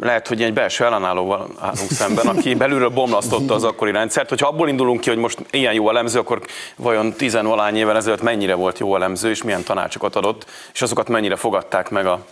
[0.00, 4.28] Lehet, hogy egy belső ellenállóval állunk szemben, aki belülről bomlasztotta az akkori rendszert.
[4.28, 6.40] Hogyha abból indulunk ki, hogy most ilyen jó elemző, akkor
[6.76, 11.36] vajon tizenvalány évvel ezelőtt mennyire volt jó elemző, és milyen tanácsokat adott, és azokat mennyire
[11.36, 12.24] fogadták meg a,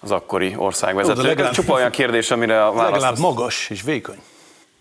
[0.00, 1.18] az akkori országvezetők.
[1.18, 2.92] Ez legalább- csupa olyan kérdés, amire a választ...
[2.92, 4.18] Legalább magas és vékony.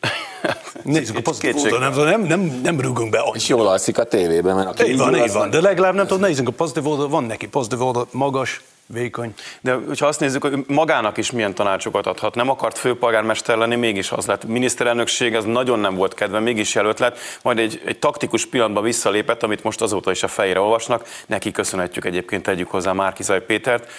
[0.84, 4.68] Nézzük a pozitív oldalon, nem, nem, nem, rúgunk be És jól alszik a tévében, mert
[4.68, 7.48] aki Így van, így van, de legalább nem tudom, nézzünk a pozitív oldal, van neki
[7.48, 9.34] pozitív oldal, magas, vékony.
[9.62, 14.12] De hogyha azt nézzük, hogy magának is milyen tanácsokat adhat, nem akart főpolgármester lenni, mégis
[14.12, 14.46] az lett.
[14.46, 19.44] Miniszterelnökség, ez nagyon nem volt kedve, mégis jelölt lett, majd egy, egy taktikus pillanatban visszalépett,
[19.44, 21.08] amit most azóta is a fejére olvasnak.
[21.26, 23.92] Neki köszönhetjük egyébként, tegyük hozzá Márkizaj Pétert,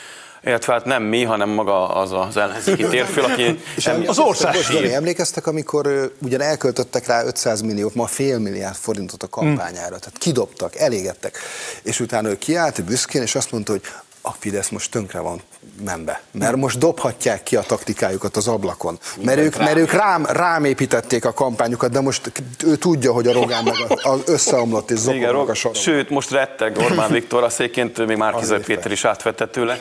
[0.44, 4.92] illetve hát nem mi, hanem maga az az ellenzéki térfél, aki És Az ország sír.
[4.92, 10.77] emlékeztek, amikor ugyan elköltöttek rá 500 milliót, ma fél milliárd forintot a kampányára, tehát kidobtak,
[10.77, 11.38] elégettek,
[11.83, 13.83] és utána ő kiállt büszkén, és azt mondta, hogy
[14.26, 15.40] a Fidesz most tönkre van
[15.84, 20.64] menve, mert most dobhatják ki a taktikájukat az ablakon, mert ők, mert ők rám, rám
[20.64, 22.32] építették a kampányukat, de most
[22.64, 25.76] ő tudja, hogy a Rogán meg a, a összeomlott és zokognak a soron.
[25.76, 29.80] sőt, most retteg Orbán Viktor, a széként még Márkizaj Azért Péter is átvette tőle.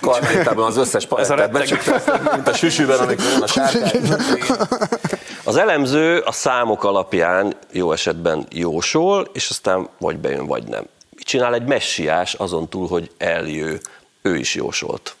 [0.00, 4.02] Karmétában az összes palettát becsukta, mint a süsűben, amikor van a sárkány.
[5.44, 10.84] Az elemző a számok alapján jó esetben jósol, és aztán vagy bejön, vagy nem.
[11.28, 13.80] Csinál egy messiás azon túl, hogy eljő?
[14.22, 15.16] Ő is jósolt.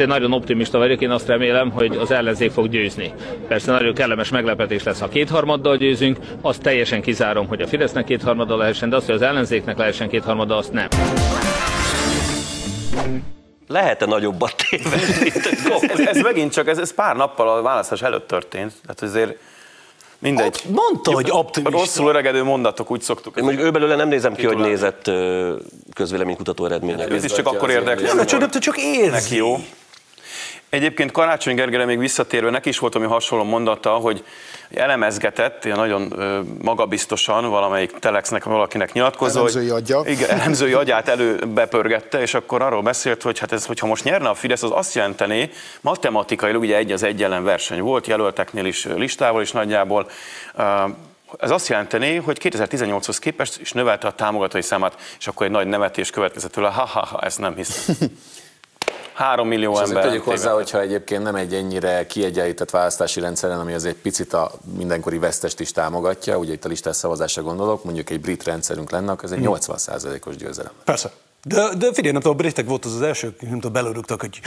[0.00, 3.14] Én nagyon optimista vagyok, én azt remélem, hogy az ellenzék fog győzni.
[3.48, 8.58] Persze nagyon kellemes meglepetés lesz, ha kétharmaddal győzünk, azt teljesen kizárom, hogy a Fidesznek kétharmaddal
[8.58, 10.88] lehessen, de azt, hogy az ellenzéknek lehessen kétharmaddal, azt nem.
[13.66, 15.30] Lehet-e nagyobbat tévedni?
[15.88, 19.38] Ez, ez megint csak, ez, ez pár nappal a választás előtt történt, tehát azért
[20.20, 20.62] mindegy.
[20.68, 21.78] Mondta, hogy optimista.
[21.78, 23.36] Rosszul öregedő mondatok, úgy szoktuk.
[23.36, 25.10] Én mondjuk őbelőle nem nézem ki, hogy nézett
[25.94, 27.12] közvéleménykutató eredményeket.
[27.12, 28.06] Ez is csak akkor érdekli.
[28.06, 29.36] Nem, csak, csak érzi.
[29.36, 29.56] Jó.
[30.68, 34.24] Egyébként Karácsony Gergelyre még visszatérve, neki is volt ami hasonló mondata, hogy
[34.74, 36.14] elemezgetett, ilyen nagyon
[36.62, 40.10] magabiztosan valamelyik telexnek valakinek nyilatkozó, Elemzői hogy, agya.
[40.10, 44.34] Igen, elemzői agyát előbepörgette, és akkor arról beszélt, hogy hát ez, hogyha most nyerne a
[44.34, 49.42] Fidesz, az azt jelentené, matematikailag ugye egy az egy ellen verseny volt, jelölteknél is listával
[49.42, 50.10] is nagyjából,
[51.38, 55.66] ez azt jelenteni, hogy 2018-hoz képest is növelte a támogatói számát, és akkor egy nagy
[55.66, 57.96] nevetés következett tőle, ha-ha-ha, ezt nem hiszem.
[59.20, 60.04] Három millió És ember.
[60.04, 65.18] tegyük hozzá, hogyha egyébként nem egy ennyire kiegyenlített választási rendszeren, ami azért picit a mindenkori
[65.18, 69.24] vesztest is támogatja, ugye itt a listás szavazásra gondolok, mondjuk egy brit rendszerünk lenne, akkor
[69.24, 70.72] ez egy 80%-os győzelem.
[70.84, 71.12] Persze.
[71.44, 74.40] De, de figyelj, nem tudom, a britek volt az az első, nem tudom, belőrögtek, hogy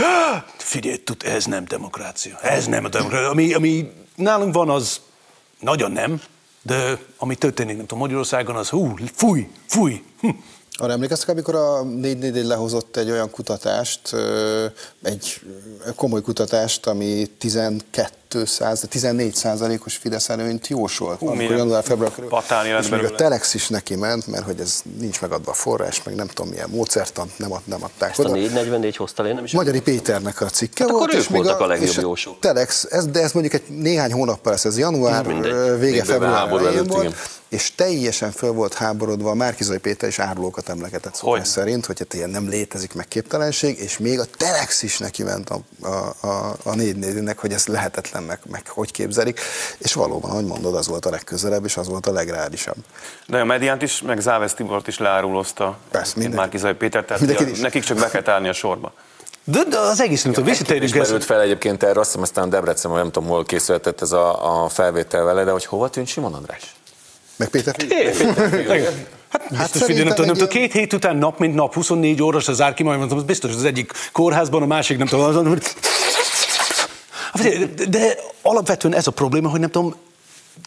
[0.57, 2.37] figyelj, tud, ez nem demokrácia.
[2.41, 3.29] Ez nem a demokrácia.
[3.29, 5.01] Ami, ami nálunk van, az
[5.59, 6.21] nagyon nem,
[6.61, 10.03] de ami történik, nem tudom, Magyarországon, az hú, fúj, fúj.
[10.19, 10.29] Hm.
[10.77, 14.15] Arra emlékeztek, amikor a 444 lehozott egy olyan kutatást,
[15.01, 15.41] egy
[15.95, 18.22] komoly kutatást, ami 12
[18.89, 22.29] 14 százalékos Fidesz előnyt jósolt, Hú, amikor január-február körül.
[22.79, 26.15] És még a Telex is neki ment, mert hogy ez nincs megadva a forrás, meg
[26.15, 28.29] nem tudom milyen módszertant nem, ad, nem adták Ezt oda.
[28.29, 29.51] a 444 hoztál én nem is.
[29.51, 31.03] Magyari Péternek a cikke hát volt.
[31.03, 32.39] Akkor és ők voltak a, a legjobb jósok.
[32.39, 35.25] Telex, ez, de ez mondjuk egy néhány hónappal lesz, ez január
[35.79, 37.15] vége, február volt
[37.53, 41.45] és teljesen föl volt háborodva, a Márkizai Péter is árulókat emlegetett szó hogy?
[41.45, 45.49] szerint, hogy hát ilyen nem létezik meg képtelenség, és még a Telex is neki ment
[45.49, 49.39] a, a, a, a négy nézőnek, hogy ez lehetetlen, meg, meg hogy képzelik,
[49.77, 52.77] és valóban, ahogy mondod, az volt a legközelebb, és az volt a legreálisabb.
[53.27, 57.83] De a Mediánt is, meg Závesz Tibort is leárulózta Persze, Márkizai Péter, tehát a, nekik
[57.83, 58.93] csak be kell állni a sorba.
[59.43, 61.05] De, de az egész nem tudom, visszatérjünk ezt.
[61.05, 64.69] merült fel egyébként erre, azt hiszem aztán Debrecen, nem tudom, hol készülhetett ez a, a
[64.69, 66.75] felvétel vele, de hogy hova tűnt Simon András?
[67.35, 67.75] Meg Péter
[69.33, 72.21] Hát, hát biztos, hogy nem tudom, nem tudom, két hét után nap, mint nap, 24
[72.21, 75.59] órás az árki, majd mondtam, biztos az egyik kórházban, a másik nem tudom, azon,
[77.89, 79.95] de alapvetően ez a probléma, hogy nem tudom,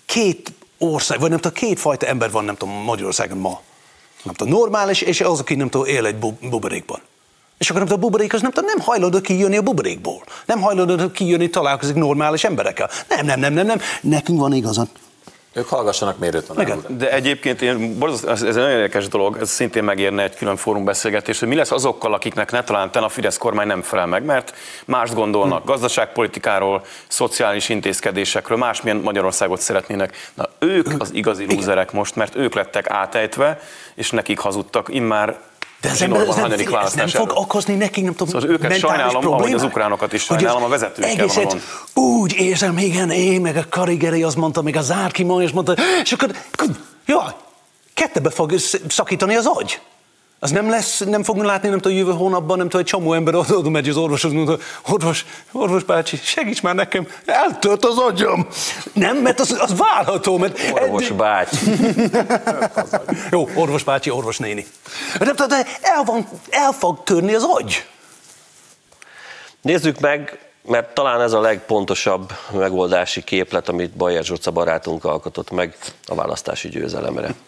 [0.06, 3.60] két ország, vagy nem tudom, két fajta ember van, nem tudom, Magyarországon ma.
[4.22, 7.00] Nem tudom, normális, és az, aki nem tudom, él egy buborékban.
[7.58, 10.24] És akkor a buborék az nem, tudom, nem hajlandó kijönni a buborékból.
[10.46, 12.90] Nem hajlandó kijönni, találkozik normális emberekkel.
[13.08, 13.80] Nem, nem, nem, nem, nem.
[14.00, 14.88] Nekünk van igazad.
[15.56, 20.36] Ők hallgassanak mérőt De egyébként én, ez egy nagyon érdekes dolog, ez szintén megérne egy
[20.36, 24.06] külön fórum beszélgetés, hogy mi lesz azokkal, akiknek ne talán a Fidesz kormány nem felel
[24.06, 24.54] meg, mert
[24.84, 25.66] mást gondolnak hm.
[25.66, 30.30] gazdaságpolitikáról, szociális intézkedésekről, másmilyen Magyarországot szeretnének.
[30.34, 33.60] Na ők az igazi lúzerek most, mert ők lettek átejtve,
[33.94, 35.38] és nekik hazudtak immár
[35.80, 36.50] de ez, ember, ez, nem,
[36.84, 39.40] ez nem fog okozni nekik, nem tudom, szóval őket sajnálom, problémák?
[39.40, 41.60] ahogy az ukránokat is sajnálom, a vezetőkkel van
[41.94, 45.74] úgy érzem, igen, én, meg a Karigeri azt mondta, meg a Zárki ma is mondta,
[46.02, 46.30] és akkor,
[47.06, 47.34] jaj,
[47.94, 48.54] kettebe fog
[48.88, 49.80] szakítani az agy.
[50.38, 53.34] Az nem lesz, nem fogunk látni, nem tudom, jövő hónapban, nem tudom, egy csomó ember
[53.34, 54.56] oda, oda megy az orvoshoz, mondja,
[54.88, 58.46] orvos, orvos bácsi, segíts már nekem, eltölt az agyam.
[58.92, 60.60] Nem, mert az, az várható, mert...
[60.72, 61.56] Orvos bácsi.
[63.30, 64.66] Jó, orvos bácsi, orvos néni.
[65.18, 67.86] De, de el, van, el fog törni az agy.
[69.60, 75.76] Nézzük meg, mert talán ez a legpontosabb megoldási képlet, amit Bajer Zsoca barátunk alkotott meg
[76.06, 77.34] a választási győzelemre.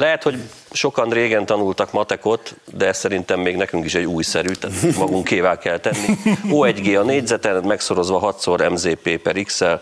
[0.00, 0.38] Lehet, hogy
[0.72, 6.16] sokan régen tanultak matekot, de szerintem még nekünk is egy újszerű, tehát magunkével kell tenni.
[6.50, 9.72] O1G a négyzeten, megszorozva 6-szor MZP per XL,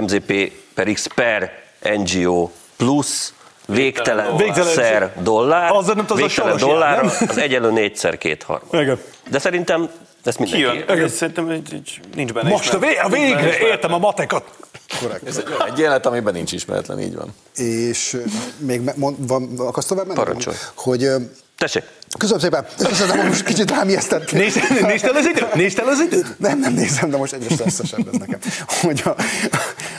[0.00, 1.52] MZP per X per
[1.96, 3.34] NGO plusz
[3.66, 7.12] végtelen, végtelen szer dollár, az, nem az végtelen dollár, nem?
[7.28, 8.98] az egyelő négyszer két harmad.
[9.30, 9.90] De szerintem
[10.24, 10.84] ezt mindenki...
[10.86, 11.08] Kijön.
[11.08, 11.62] Szerintem
[12.14, 14.44] nincs benne Most a, vé- a végre értem a matekat.
[15.00, 15.26] Korrekt.
[15.26, 17.34] Ez egy, egy jelenet, amiben nincs ismeretlen, így van.
[17.56, 18.20] És
[18.58, 20.18] még mond, van, akarsz tovább menni?
[20.18, 20.56] Parancsolj.
[20.74, 21.10] Hogy
[21.58, 21.84] Tessék.
[22.18, 22.66] Köszönöm szépen.
[22.76, 24.32] Köszönöm, de most kicsit rám ijesztett.
[24.32, 25.54] Nézd, nézd el az időt?
[25.54, 26.38] Nézd el az időt?
[26.38, 28.38] Nem, nem nézem, de most egyre stresszesebb ez nekem.
[28.80, 29.14] Hogy a,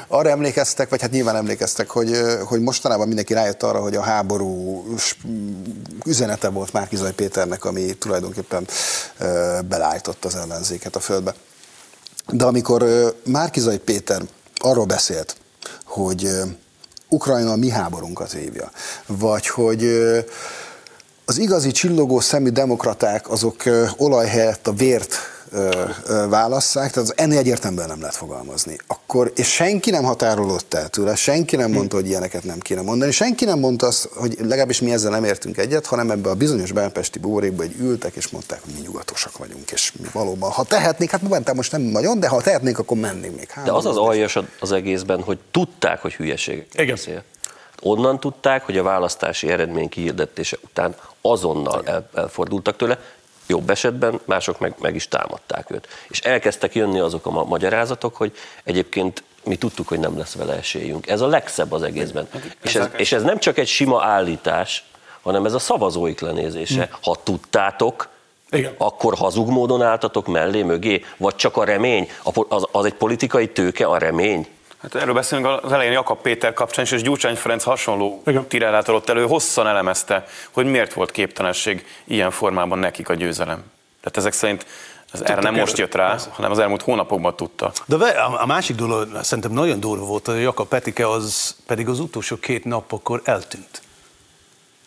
[0.08, 4.84] arra emlékeztek, vagy hát nyilván emlékeztek, hogy, hogy mostanában mindenki rájött arra, hogy a háború
[6.06, 8.68] üzenete volt Márkizaj Péternek, ami tulajdonképpen
[9.68, 11.34] belállított az ellenzéket a földbe.
[12.32, 12.86] De amikor
[13.26, 14.22] Márkizaj Péter
[14.66, 15.36] arról beszélt,
[15.86, 16.30] hogy
[17.10, 18.72] Ukrajna a mi háborunkat vívja,
[19.06, 19.84] vagy hogy
[21.26, 23.64] az igazi csillogó szemű demokraták azok
[23.98, 25.16] olaj helyett a vért
[26.30, 28.78] válasszák, tehát az ennél egyértelműen nem lehet fogalmazni.
[28.88, 33.12] Akkor, és senki nem határolott el tőle, senki nem mondta, hogy ilyeneket nem kéne mondani,
[33.12, 36.72] senki nem mondta azt, hogy legalábbis mi ezzel nem értünk egyet, hanem ebbe a bizonyos
[36.72, 41.12] belpesti bórékba egy ültek, és mondták, hogy mi nyugatosak vagyunk, és mi valóban, ha tehetnénk,
[41.12, 43.50] hát momentan most nem nagyon, de ha tehetnénk, akkor mennénk még.
[43.64, 46.68] de az az aljas az egészben, hogy tudták, hogy hülyeség.
[46.74, 46.98] Igen.
[47.82, 53.00] Onnan tudták, hogy a választási eredmény kihirdetése után azonnal el, elfordultak tőle,
[53.48, 55.88] jobb esetben mások meg, meg is támadták őt.
[56.10, 58.32] És elkezdtek jönni azok a magyarázatok, hogy
[58.64, 61.08] egyébként mi tudtuk, hogy nem lesz vele esélyünk.
[61.08, 62.28] Ez a legszebb az egészben.
[62.64, 64.84] És ez, és ez nem csak egy sima állítás,
[65.22, 66.90] hanem ez a szavazóik lenézése.
[67.02, 68.10] Ha tudtátok,
[68.52, 68.74] igen.
[68.78, 72.10] akkor hazug módon álltatok mellé, mögé, vagy csak a remény,
[72.48, 74.48] az, az egy politikai tőke, a remény.
[74.86, 79.26] Hát erről beszélünk az elején Jakab Péter kapcsán, és Gyurcsány Ferenc hasonló tirálát ott elő,
[79.26, 83.64] hosszan elemezte, hogy miért volt képtelenség ilyen formában nekik a győzelem.
[84.02, 84.66] Tehát ezek szerint
[85.14, 87.72] ez erre nem most jött rá, hanem az elmúlt hónapokban tudta.
[87.86, 87.96] De
[88.40, 92.64] a másik dolog, szerintem nagyon durva volt, hogy Jakab Petike az pedig az utolsó két
[92.64, 93.82] nap akkor eltűnt.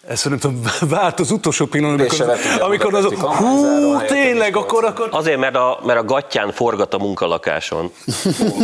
[0.08, 0.62] Ez nem tudom,
[0.96, 5.56] vált az utolsó pillanat, És se amikor, amikor az, hú, tényleg, akkor, akkor Azért, mert
[5.56, 7.92] a, mert a gatyán forgat a munkalakáson.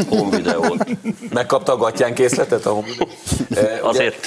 [0.08, 0.86] Home videót.
[1.32, 2.66] Megkapta a gatyán készletet?
[2.66, 2.78] A
[3.82, 4.26] Azért.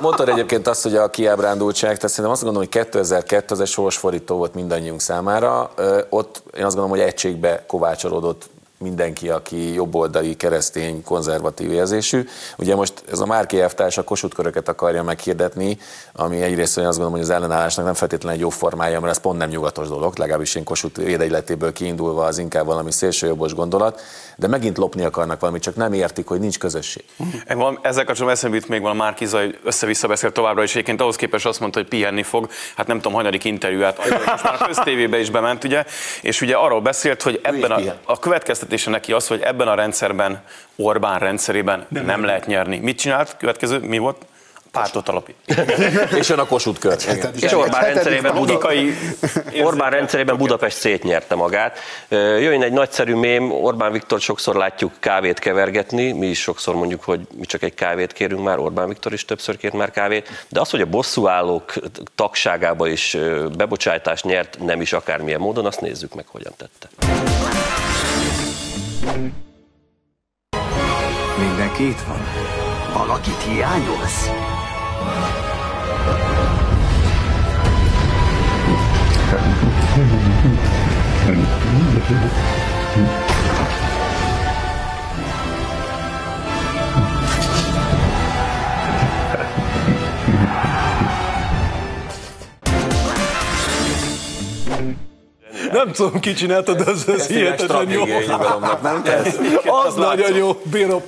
[0.00, 4.36] Mondtad egyébként azt, hogy a kiábrándultság, tehát szerintem azt gondolom, hogy 2002 az egy sorsfordító
[4.36, 5.70] volt mindannyiunk számára.
[6.08, 12.24] Ott én azt gondolom, hogy egységbe kovácsolódott mindenki, aki jobboldali, keresztény, konzervatív érzésű.
[12.58, 15.78] Ugye most ez a Márki elvtárs a Kossuth akarja meghirdetni,
[16.12, 19.20] ami egyrészt olyan azt gondolom, hogy az ellenállásnak nem feltétlenül egy jó formája, mert ez
[19.20, 24.00] pont nem nyugatos dolog, legalábbis én Kossuth védegyletéből kiindulva az inkább valami szélsőjobbos gondolat,
[24.36, 27.04] de megint lopni akarnak valamit, csak nem értik, hogy nincs közösség.
[27.82, 31.16] Ezzel kapcsolatban eszembe jut még van a Márkiza, hogy össze-vissza beszél továbbra, és egyébként ahhoz
[31.16, 32.48] képest azt mondta, hogy pihenni fog.
[32.76, 35.84] Hát nem tudom, hanyadik interjúját, most már köztévébe is bement, ugye,
[36.22, 38.18] és ugye arról beszélt, hogy ebben a, a
[38.68, 40.42] következtetése neki az, hogy ebben a rendszerben,
[40.76, 42.78] Orbán rendszerében nem, nem lehet nyerni.
[42.78, 43.36] Mit csinált?
[43.36, 44.16] Következő, mi volt?
[44.70, 45.36] pártot alapít.
[46.20, 46.96] és jön a Kossuth kör.
[47.40, 48.94] És Orbán rendszerében, logikai
[49.62, 51.78] Orbán rendszerében Budapest szétnyerte magát.
[52.08, 57.20] Jöjjön egy nagyszerű mém, Orbán Viktor sokszor látjuk kávét kevergetni, mi is sokszor mondjuk, hogy
[57.36, 60.70] mi csak egy kávét kérünk már, Orbán Viktor is többször kért már kávét, de az,
[60.70, 61.72] hogy a bosszúállók
[62.14, 63.16] tagságába is
[63.56, 66.88] bebocsátást nyert, nem is akármilyen módon, azt nézzük meg, hogyan tette.
[71.38, 72.20] Mindenki itt van?
[72.92, 74.30] Valakit hiányolsz?
[95.84, 98.04] Nem tudom, ki csinálta, de az, az hihetetlen jó.
[98.82, 99.00] nem
[99.86, 101.02] az nagyon jó, bírom.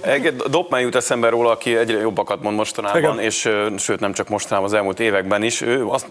[0.50, 3.18] Dopman jut eszembe róla, aki egyre jobbakat mond mostanában, Igen.
[3.18, 5.60] és sőt nem csak mostanában, az elmúlt években is.
[5.60, 6.06] Ő azt,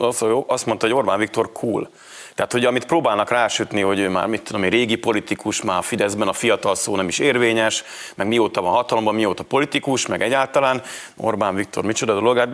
[0.48, 1.90] azt mondta, hogy Orbán Viktor cool.
[2.36, 5.82] Tehát, hogy amit próbálnak rásütni, hogy ő már, mit tudom, egy régi politikus, már a
[5.82, 7.84] Fideszben a fiatal szó nem is érvényes,
[8.16, 10.82] meg mióta van hatalomban, mióta politikus, meg egyáltalán
[11.18, 12.50] Orbán Viktor micsoda dolog, hát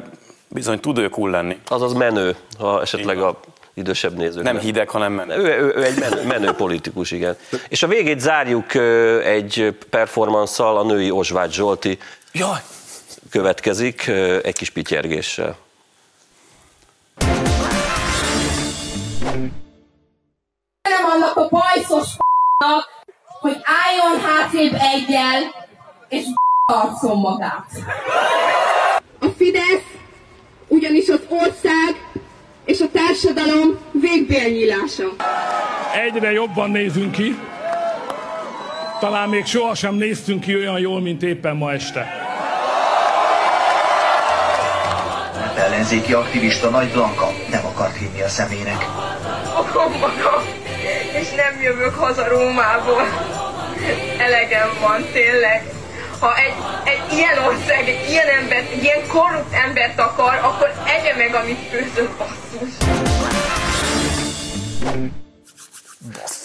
[0.48, 1.58] bizony tud ő cool lenni.
[1.68, 3.40] Azaz menő, ha esetleg a
[3.76, 4.44] idősebb nézők.
[4.44, 5.36] Nem hideg, hanem menő.
[5.36, 7.38] Ő, ő, ő egy menő, menő politikus, igen.
[7.68, 8.76] És a végét zárjuk
[9.24, 11.98] egy performanszal, a női Osvágy Zsolti
[12.32, 12.60] Jaj.
[13.30, 14.08] következik
[14.44, 15.58] egy kis pityergéssel.
[20.82, 22.08] Nem annak a bajszos
[23.46, 25.68] hogy álljon hátrébb egyel,
[26.10, 26.26] és
[26.66, 27.66] arcon magát.
[29.20, 29.84] A Fidesz
[30.68, 32.12] ugyanis az ország
[32.66, 35.04] és a társadalom végbélnyílása.
[36.06, 37.38] Egyre jobban nézünk ki.
[39.00, 42.24] Talán még sohasem néztünk ki olyan jól, mint éppen ma este.
[45.58, 48.86] Ellenzéki aktivista Nagy Blanka nem akart hinni a szemének.
[49.60, 50.44] Okom magam,
[51.20, 53.04] és nem jövök haza Rómából.
[54.18, 55.75] Elegem van, tényleg
[56.26, 56.54] ha egy,
[56.84, 61.60] egy ilyen ország, egy ilyen ember, egy ilyen korrupt embert akar, akkor egye meg, amit
[61.70, 62.70] főzött, basszus.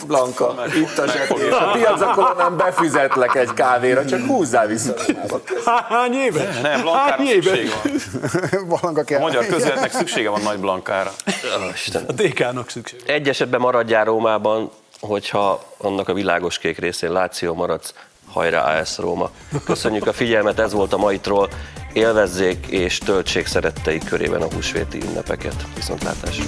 [0.07, 1.51] Blanka, itt a zsebés.
[1.51, 4.95] A piacokon nem befizetlek egy kávéra, csak húzzál vissza.
[5.89, 6.59] Hány éve?
[6.63, 7.71] Nem, Blankára szükség
[8.59, 8.79] van.
[8.81, 9.19] Blanka kell.
[9.19, 11.13] A magyar közéletnek szüksége van nagy Blankára.
[12.07, 13.03] A DK-nak szükség.
[13.07, 14.71] Egy esetben maradjál Rómában,
[15.01, 17.95] hogyha annak a világos kék részén Láció maradsz,
[18.33, 19.31] hajrá AS Róma.
[19.65, 21.49] Köszönjük a figyelmet, ez volt a maitról.
[21.93, 25.67] Élvezzék és töltsék szeretteik körében a húsvéti ünnepeket.
[25.75, 26.45] Viszontlátásra!